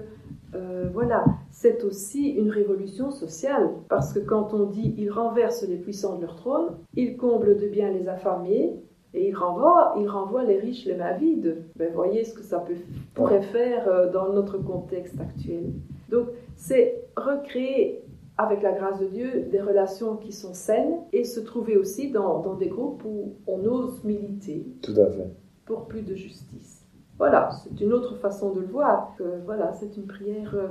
[0.55, 3.69] euh, voilà, c'est aussi une révolution sociale.
[3.89, 7.67] Parce que quand on dit il renverse les puissants de leur trône, il comble de
[7.67, 8.79] bien les affamés,
[9.13, 11.57] et il renvoie, il renvoie les riches les mains vides.
[11.75, 12.75] Ben, voyez ce que ça peut,
[13.13, 15.73] pourrait faire euh, dans notre contexte actuel.
[16.09, 18.03] Donc, c'est recréer
[18.37, 22.39] avec la grâce de Dieu des relations qui sont saines et se trouver aussi dans,
[22.39, 25.27] dans des groupes où on ose militer Tout à fait.
[25.67, 26.83] Pour plus de justice.
[27.17, 29.13] Voilà, c'est une autre façon de le voir.
[29.17, 30.67] Que, voilà, c'est une prière euh,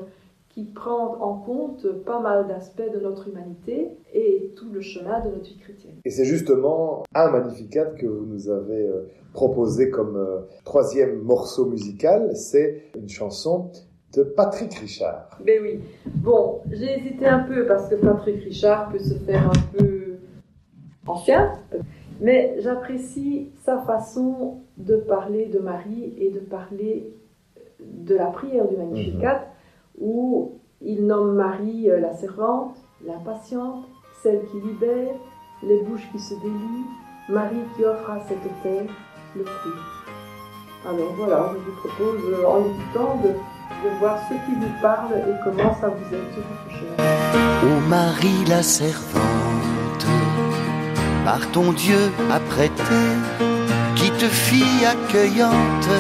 [0.48, 5.30] qui prend en compte pas mal d'aspects de notre humanité et tout le chemin de
[5.30, 5.96] notre vie chrétienne.
[6.04, 11.66] Et c'est justement un Magnificat que vous nous avez euh, proposé comme euh, troisième morceau
[11.66, 12.34] musical.
[12.36, 13.70] C'est une chanson
[14.14, 15.38] de Patrick Richard.
[15.44, 15.80] Ben oui.
[16.06, 20.16] Bon, j'ai hésité un peu parce que Patrick Richard peut se faire un peu
[21.06, 21.52] ancien,
[22.20, 27.12] mais j'apprécie sa façon de parler de Marie et de parler
[27.80, 29.46] de la prière du Magnificat,
[29.98, 33.84] où il nomme Marie euh, la servante, la patiente,
[34.22, 35.14] celle qui libère,
[35.62, 36.86] les bouches qui se délient,
[37.28, 38.90] Marie qui offre à cette terre
[39.36, 39.72] le fruit.
[40.88, 45.12] Alors voilà, je vous propose euh, en écoutant de, de voir ce qui vous parle
[45.14, 47.16] et comment ça vous aide sur votre chemin.
[47.64, 49.22] Ô Marie la servante,
[51.26, 53.02] par ton Dieu apprêté,
[53.96, 55.90] qui te fit accueillante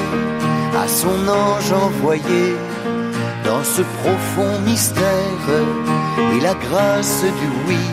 [0.82, 2.44] à son ange envoyé
[3.44, 5.50] dans ce profond mystère
[6.34, 7.84] et la grâce du oui.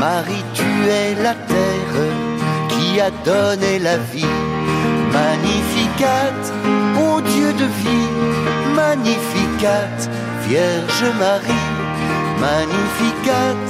[0.00, 0.70] Marie, tu
[1.00, 2.00] es la terre
[2.72, 4.36] qui a donné la vie.
[5.12, 6.40] Magnificat,
[7.06, 8.10] ô Dieu de vie,
[8.74, 9.96] Magnificat,
[10.48, 11.68] Vierge Marie,
[12.46, 13.60] Magnificat,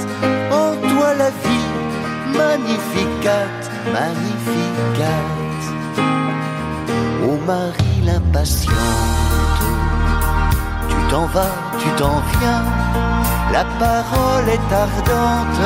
[0.51, 1.44] en toi la vie,
[2.37, 3.59] Magnificat,
[3.93, 5.25] Magnificat.
[7.23, 8.75] Ô Marie l'impatiente,
[10.89, 12.63] tu t'en vas, tu t'en viens,
[13.51, 15.63] la parole est ardente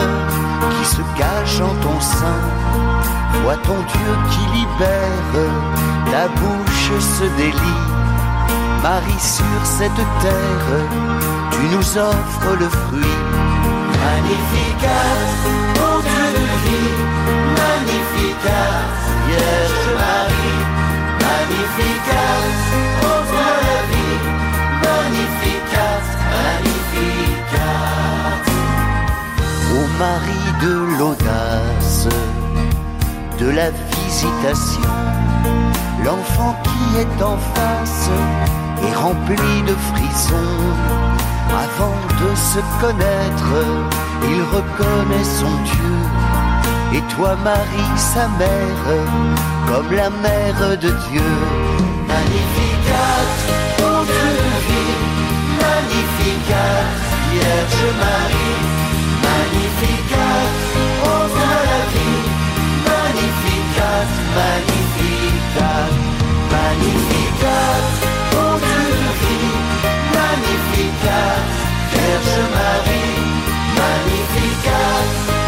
[0.71, 2.41] qui se cache en ton sein.
[3.43, 5.33] Vois ton Dieu qui libère,
[6.11, 7.83] ta bouche se délie.
[8.83, 10.69] Marie sur cette terre,
[11.51, 13.17] tu nous offres le fruit.
[14.01, 15.68] Magnificat,
[17.59, 18.73] Magnificat,
[19.27, 20.61] Vierge Marie,
[21.25, 22.39] Magnificat,
[23.01, 24.19] toi la vie,
[24.85, 26.01] Magnificat,
[26.33, 27.49] Magnificat.
[29.73, 32.07] Ô Marie de l'audace,
[33.39, 34.93] de la visitation,
[36.05, 38.09] l'enfant qui est en face
[38.83, 40.59] est rempli de frissons.
[41.49, 43.53] Avant de se connaître,
[44.23, 45.98] il reconnaît son Dieu.
[46.91, 48.85] Et toi, Marie, sa mère,
[49.67, 51.31] comme la mère de Dieu.
[52.07, 53.21] Magnificat,
[53.77, 54.97] ô Dieu de vie,
[55.61, 56.77] Magnificat,
[57.31, 58.59] Vierge Marie,
[59.25, 60.41] Magnificat,
[61.03, 62.23] ô toi la vie,
[62.89, 64.07] Magnificat,
[64.39, 65.85] Magnificat,
[66.55, 67.81] Magnificat,
[68.33, 69.57] ô Dieu de vie,
[70.17, 71.37] Magnificat,
[71.91, 73.17] Vierge Marie,
[73.77, 75.38] Magnificat,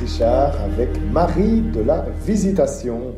[0.00, 3.14] Richard avec Marie de la Visitation.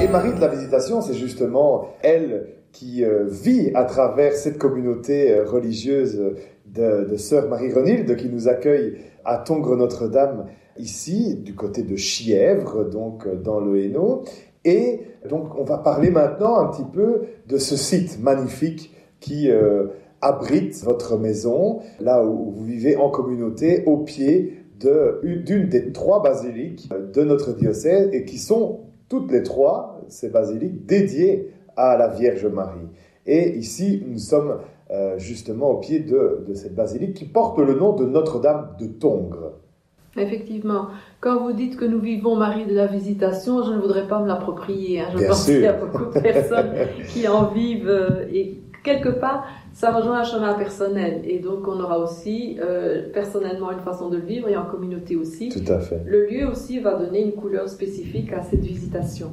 [0.00, 5.32] Et Marie de la Visitation, c'est justement elle qui euh, vit à travers cette communauté
[5.32, 6.20] euh, religieuse
[6.66, 10.46] de, de Sœur Marie-Renilde qui nous accueille à Tongres Notre-Dame,
[10.78, 14.24] ici, du côté de Chièvre, donc euh, dans le Hainaut.
[14.64, 19.86] Et donc, on va parler maintenant un petit peu de ce site magnifique qui euh,
[20.20, 26.88] abrite votre maison, là où vous vivez en communauté, au pied d'une des trois basiliques
[27.14, 32.46] de notre diocèse et qui sont toutes les trois, ces basiliques, dédiées à la Vierge
[32.46, 32.88] Marie.
[33.26, 34.58] Et ici, nous sommes
[34.90, 38.86] euh, justement au pied de, de cette basilique qui porte le nom de Notre-Dame de
[38.86, 39.52] Tongres.
[40.16, 40.88] Effectivement.
[41.22, 44.26] Quand vous dites que nous vivons Marie de la Visitation, je ne voudrais pas me
[44.26, 45.02] l'approprier.
[45.02, 45.06] hein.
[45.12, 46.72] Je Bien pense qu'il y a beaucoup de personnes
[47.10, 51.20] qui en vivent euh, et quelque part, ça rejoint un chemin personnel.
[51.24, 55.14] Et donc, on aura aussi euh, personnellement une façon de le vivre et en communauté
[55.14, 55.50] aussi.
[55.50, 56.02] Tout à fait.
[56.04, 59.30] Le lieu aussi va donner une couleur spécifique à cette visitation.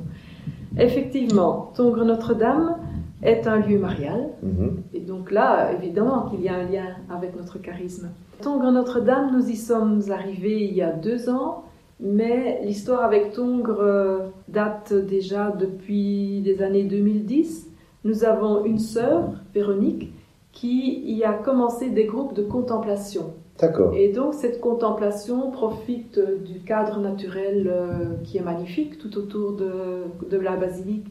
[0.78, 2.78] Effectivement, Tongres Notre-Dame
[3.24, 4.30] est un lieu marial.
[4.44, 4.84] Mhm.
[4.94, 8.10] Et donc là, évidemment qu'il y a un lien avec notre charisme.
[8.44, 11.64] Tongres Notre-Dame, nous y sommes arrivés il y a deux ans,
[12.00, 17.68] mais l'histoire avec Tongres euh, date déjà depuis les années 2010.
[18.06, 20.14] Nous avons une sœur, Véronique,
[20.52, 23.34] qui y a commencé des groupes de contemplation.
[23.60, 23.94] D'accord.
[23.94, 30.04] Et donc cette contemplation profite du cadre naturel euh, qui est magnifique tout autour de,
[30.30, 31.08] de la basilique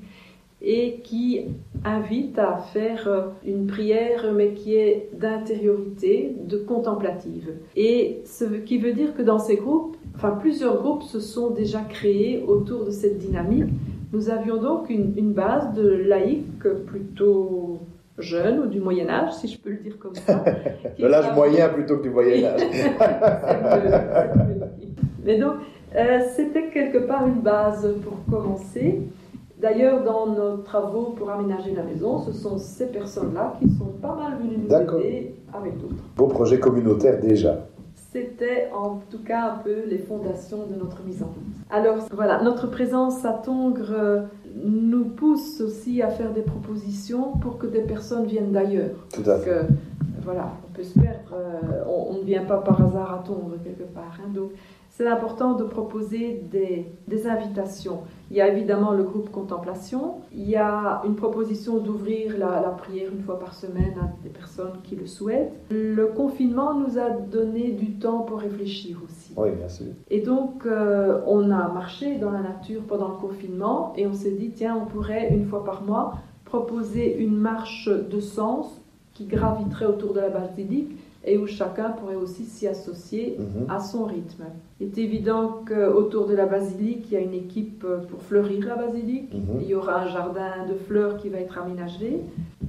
[0.61, 1.45] et qui
[1.84, 7.53] invite à faire euh, une prière mais qui est d'intériorité, de contemplative.
[7.76, 11.80] Et ce qui veut dire que dans ces groupes, enfin plusieurs groupes se sont déjà
[11.80, 13.70] créés autour de cette dynamique.
[14.12, 17.80] Nous avions donc une, une base de laïcs plutôt
[18.18, 20.44] jeunes ou du Moyen Âge, si je peux le dire comme ça.
[20.98, 22.60] De l'âge moyen plutôt que du Moyen Âge.
[25.24, 25.54] mais donc,
[25.94, 29.00] euh, c'était quelque part une base pour commencer.
[29.60, 34.14] D'ailleurs, dans nos travaux pour aménager la maison, ce sont ces personnes-là qui sont pas
[34.14, 36.04] mal venues nous aider avec d'autres.
[36.16, 37.66] Beau projet communautaire déjà.
[38.18, 41.36] C'était en tout cas un peu les fondations de notre mise en route.
[41.70, 44.22] Alors voilà, notre présence à Tongres euh,
[44.56, 49.06] nous pousse aussi à faire des propositions pour que des personnes viennent d'ailleurs.
[49.12, 49.50] Tout à Parce fait.
[49.50, 49.72] que
[50.24, 53.56] voilà, on peut se perdre, euh, on, on ne vient pas par hasard à Tongres
[53.62, 54.18] quelque part.
[54.22, 54.28] hein.
[54.34, 54.50] donc
[54.99, 58.01] c'est important de proposer des, des invitations.
[58.32, 62.70] Il y a évidemment le groupe Contemplation, il y a une proposition d'ouvrir la, la
[62.70, 65.53] prière une fois par semaine à des personnes qui le souhaitent.
[65.70, 69.32] Le confinement nous a donné du temps pour réfléchir aussi.
[69.36, 69.86] Oui, bien sûr.
[70.11, 74.32] Et donc, euh, on a marché dans la nature pendant le confinement et on s'est
[74.32, 78.80] dit, tiens, on pourrait une fois par mois proposer une marche de sens
[79.14, 80.90] qui graviterait autour de la basilique
[81.28, 83.66] et où chacun pourrait aussi s'y associer Mhm.
[83.68, 84.44] à son rythme.
[84.80, 88.66] Il est évident qu'autour de la basilique, il y a une équipe euh, pour fleurir
[88.66, 89.32] la basilique.
[89.34, 89.60] Mhm.
[89.62, 92.20] Il y aura un jardin de fleurs qui va être aménagé.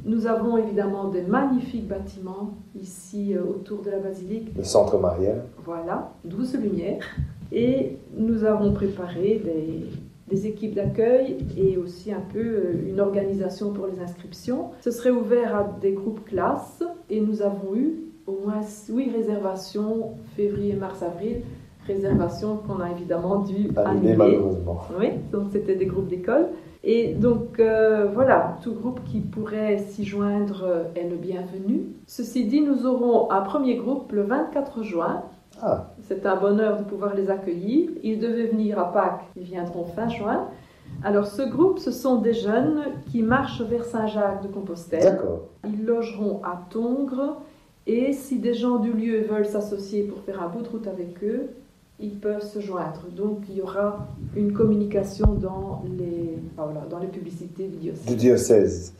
[0.05, 5.41] Nous avons évidemment des magnifiques bâtiments ici euh, autour de la basilique Le centre Marielle.
[5.63, 7.03] voilà, douce lumière.
[7.51, 9.85] Et nous avons préparé des,
[10.29, 14.69] des équipes d'accueil et aussi un peu euh, une organisation pour les inscriptions.
[14.81, 17.93] Ce serait ouvert à des groupes classes et nous avons eu
[18.29, 21.41] au moins huit réservations février, mars, avril.
[21.87, 24.15] Réservations qu'on a évidemment dû annuler.
[24.15, 24.79] malheureusement.
[24.99, 26.47] Oui, donc c'était des groupes d'école.
[26.83, 31.87] Et donc euh, voilà, tout groupe qui pourrait s'y joindre est le bienvenu.
[32.05, 35.23] Ceci dit, nous aurons un premier groupe le 24 juin.
[35.61, 37.89] Ah, C'est un bonheur de pouvoir les accueillir.
[38.03, 40.47] Ils devaient venir à Pâques, ils viendront fin juin.
[41.03, 45.03] Alors ce groupe, ce sont des jeunes qui marchent vers Saint-Jacques de Compostelle.
[45.03, 45.39] d'accord.
[45.65, 47.41] Ils logeront à Tongres
[47.87, 51.23] et si des gens du lieu veulent s'associer pour faire un bout de route avec
[51.23, 51.49] eux,
[51.99, 53.05] ils peuvent se joindre.
[53.15, 58.05] Donc il y aura une communication dans les, enfin, voilà, dans les publicités du diocèse.
[58.05, 58.93] Du diocèse.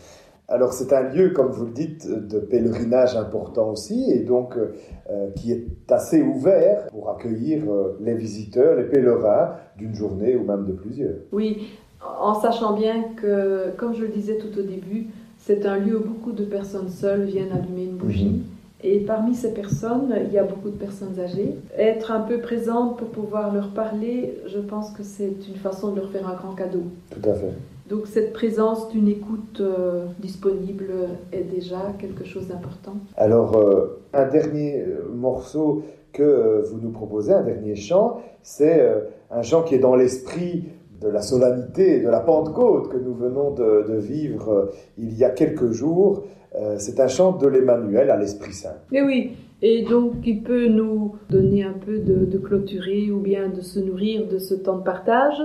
[0.48, 5.30] Alors c'est un lieu, comme vous le dites, de pèlerinage important aussi, et donc euh,
[5.36, 10.66] qui est assez ouvert pour accueillir euh, les visiteurs, les pèlerins, d'une journée ou même
[10.66, 11.16] de plusieurs.
[11.32, 11.68] Oui,
[12.02, 15.08] en sachant bien que, comme je le disais tout au début,
[15.38, 18.30] c'est un lieu où beaucoup de personnes seules viennent allumer une bougie.
[18.30, 18.44] Mhm.
[18.82, 21.56] Et parmi ces personnes, il y a beaucoup de personnes âgées.
[21.78, 25.98] Être un peu présente pour pouvoir leur parler, je pense que c'est une façon de
[26.00, 26.84] leur faire un grand cadeau.
[27.10, 27.52] Tout à fait.
[27.90, 30.92] Donc cette présence d'une écoute euh, disponible
[31.32, 32.94] est déjà quelque chose d'important.
[33.18, 39.02] Alors, euh, un dernier euh, morceau que vous nous proposez, un dernier chant, c'est euh,
[39.32, 40.66] un chant qui est dans l'esprit
[41.02, 45.30] de la solennité, de la Pentecôte que nous venons de, de vivre il y a
[45.30, 46.24] quelques jours.
[46.56, 48.76] Euh, c'est un chant de l'Emmanuel à l'Esprit Saint.
[48.92, 49.32] Mais oui,
[49.62, 53.80] et donc il peut nous donner un peu de, de clôturer ou bien de se
[53.80, 55.42] nourrir de ce temps de partage.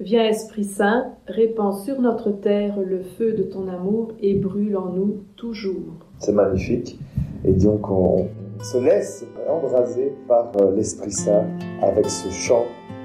[0.00, 4.92] Viens Esprit Saint, répands sur notre terre le feu de ton amour et brûle en
[4.92, 6.06] nous toujours.
[6.18, 6.98] C'est magnifique.
[7.44, 8.26] Et donc, on,
[8.58, 11.44] on se laisse embraser par euh, l'Esprit Saint
[11.82, 12.64] avec ce chant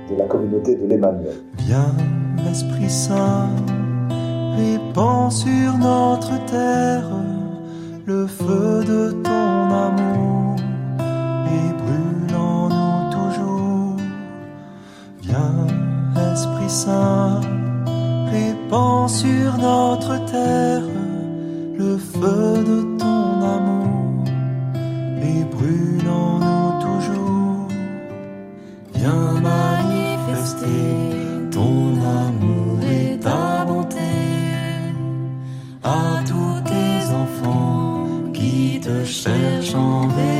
[0.09, 1.35] de la communauté de l'Emmanuel.
[1.59, 1.95] Viens,
[2.49, 3.49] Esprit Saint,
[4.55, 7.22] répands sur notre terre
[8.05, 10.55] le feu de ton amour
[11.47, 13.95] et brûle en nous toujours.
[15.21, 15.67] Viens,
[16.31, 17.39] Esprit Saint,
[18.29, 20.83] répands sur notre terre
[21.77, 24.25] le feu de ton amour
[25.21, 27.67] et brûle en nous toujours.
[28.95, 30.69] Viens manifester
[31.51, 31.92] ton
[39.73, 40.32] cherchent en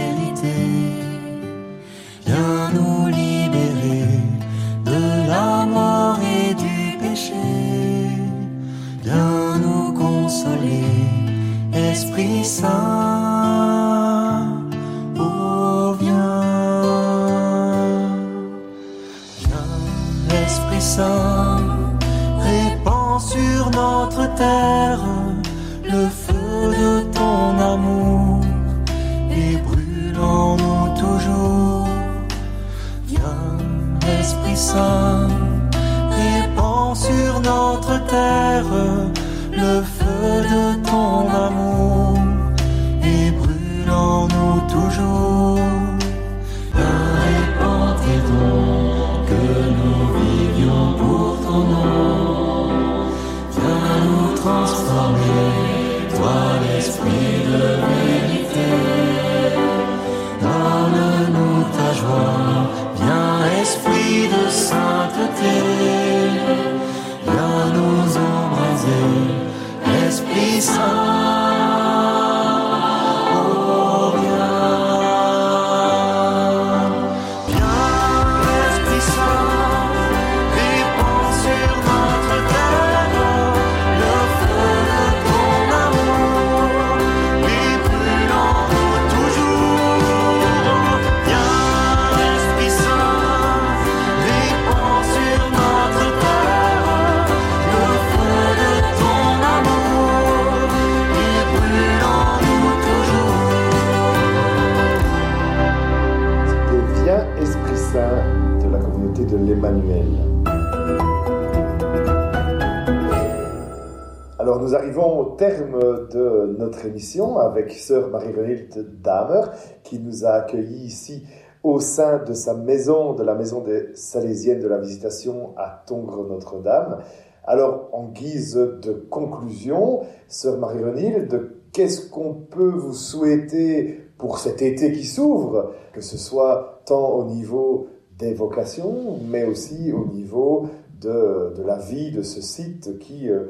[115.44, 119.52] terme de notre émission avec sœur Marie-Renilde Damer
[119.84, 121.24] qui nous a accueillis ici
[121.64, 127.00] au sein de sa maison, de la maison des Salésiennes de la Visitation à Tongres-Notre-Dame.
[127.44, 134.94] Alors en guise de conclusion, sœur Marie-Renilde, qu'est-ce qu'on peut vous souhaiter pour cet été
[134.94, 137.88] qui s'ouvre, que ce soit tant au niveau
[138.18, 140.68] des vocations, mais aussi au niveau
[141.02, 143.48] de, la vie de ce site qui euh,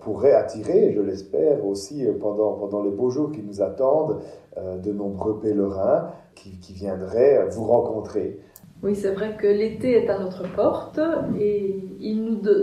[0.00, 4.20] pourrait attirer, je l'espère, aussi euh, pendant, pendant les beaux jours qui nous attendent,
[4.58, 8.40] euh, de nombreux pèlerins qui, qui viendraient vous rencontrer.
[8.82, 11.00] Oui, c'est vrai que l'été est à notre porte
[11.38, 12.62] et il nous do-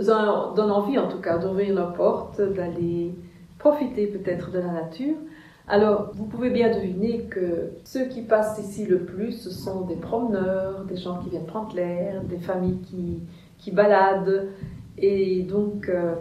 [0.54, 3.14] donne envie en tout cas d'ouvrir nos portes, d'aller
[3.58, 5.16] profiter peut-être de la nature.
[5.66, 9.96] Alors, vous pouvez bien deviner que ceux qui passent ici le plus, ce sont des
[9.96, 13.20] promeneurs, des gens qui viennent prendre l'air, des familles qui,
[13.58, 14.48] qui baladent.
[14.98, 16.14] Et donc, euh,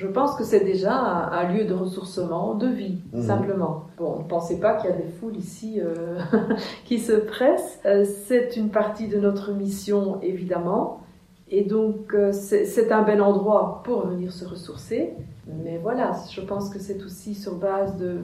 [0.00, 3.22] je pense que c'est déjà un, un lieu de ressourcement, de vie, Mhm.
[3.22, 3.84] simplement.
[3.98, 6.18] Bon, ne pensez pas qu'il y a des foules ici euh,
[6.86, 7.78] qui se pressent.
[7.84, 11.00] Euh, c'est une partie de notre mission, évidemment.
[11.50, 15.12] Et donc, euh, c'est c'est un bel endroit pour venir se ressourcer.
[15.64, 18.18] Mais voilà, je pense que c'est aussi sur base de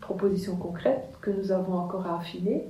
[0.00, 2.64] propositions concrètes que nous avons encore à affiner.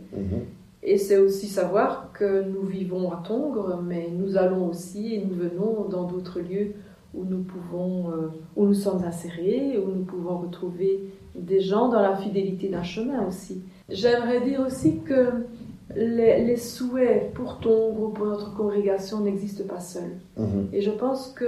[0.83, 5.35] Et c'est aussi savoir que nous vivons à Tongres, mais nous allons aussi et nous
[5.37, 6.73] venons dans d'autres lieux
[7.15, 12.01] où nous pouvons, euh, où nous sommes insérés, où nous pouvons retrouver des gens dans
[12.01, 13.63] la fidélité d'un chemin aussi.
[13.89, 15.47] J'aimerais dire aussi que
[15.97, 20.19] les, les souhaits pour Tongres, pour notre congrégation n'existent pas seuls.
[20.73, 21.45] Et je pense que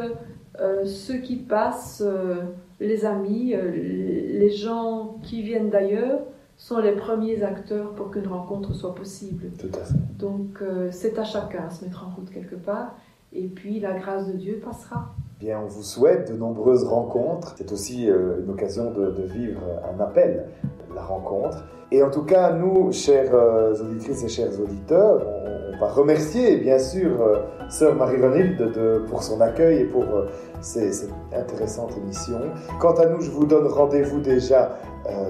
[0.60, 2.42] euh, ceux qui passent, euh,
[2.80, 6.20] les amis, les gens qui viennent d'ailleurs,
[6.56, 9.50] sont les premiers acteurs pour qu'une rencontre soit possible.
[9.58, 9.94] Tout à fait.
[10.18, 10.60] Donc
[10.90, 12.96] c'est à chacun de se mettre en route quelque part,
[13.32, 15.14] et puis la grâce de Dieu passera.
[15.50, 17.54] On vous souhaite de nombreuses rencontres.
[17.58, 19.60] C'est aussi euh, une occasion de, vivre
[19.92, 20.46] un appel,
[20.94, 21.64] la rencontre.
[21.90, 25.20] Et en tout cas, nous, chères euh, auditrices et chers auditeurs,
[25.74, 27.38] on, va remercier bien sûr euh,
[27.68, 30.26] Sœur Marie-Renilde de- pour son accueil et pour euh,
[30.60, 32.38] cette intéressante émission.
[32.78, 34.78] Quant à nous, je vous donne rendez-vous déjà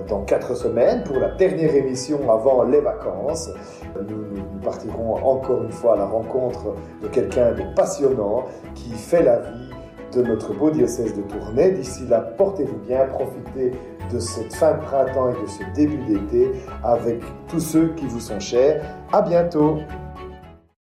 [0.06, 3.48] dans quatre semaines pour la dernière émission avant les vacances.
[3.96, 8.44] Nous- nous partirons encore une fois à la rencontre de quelqu'un de passionnant
[8.74, 9.71] qui fait la vie
[10.14, 11.72] de notre beau diocèse de Tournai.
[11.72, 13.72] D'ici là, portez-vous bien, profitez
[14.12, 16.52] de cette fin de printemps et de ce début d'été
[16.84, 18.84] avec tous ceux qui vous sont chers.
[19.12, 19.78] À bientôt!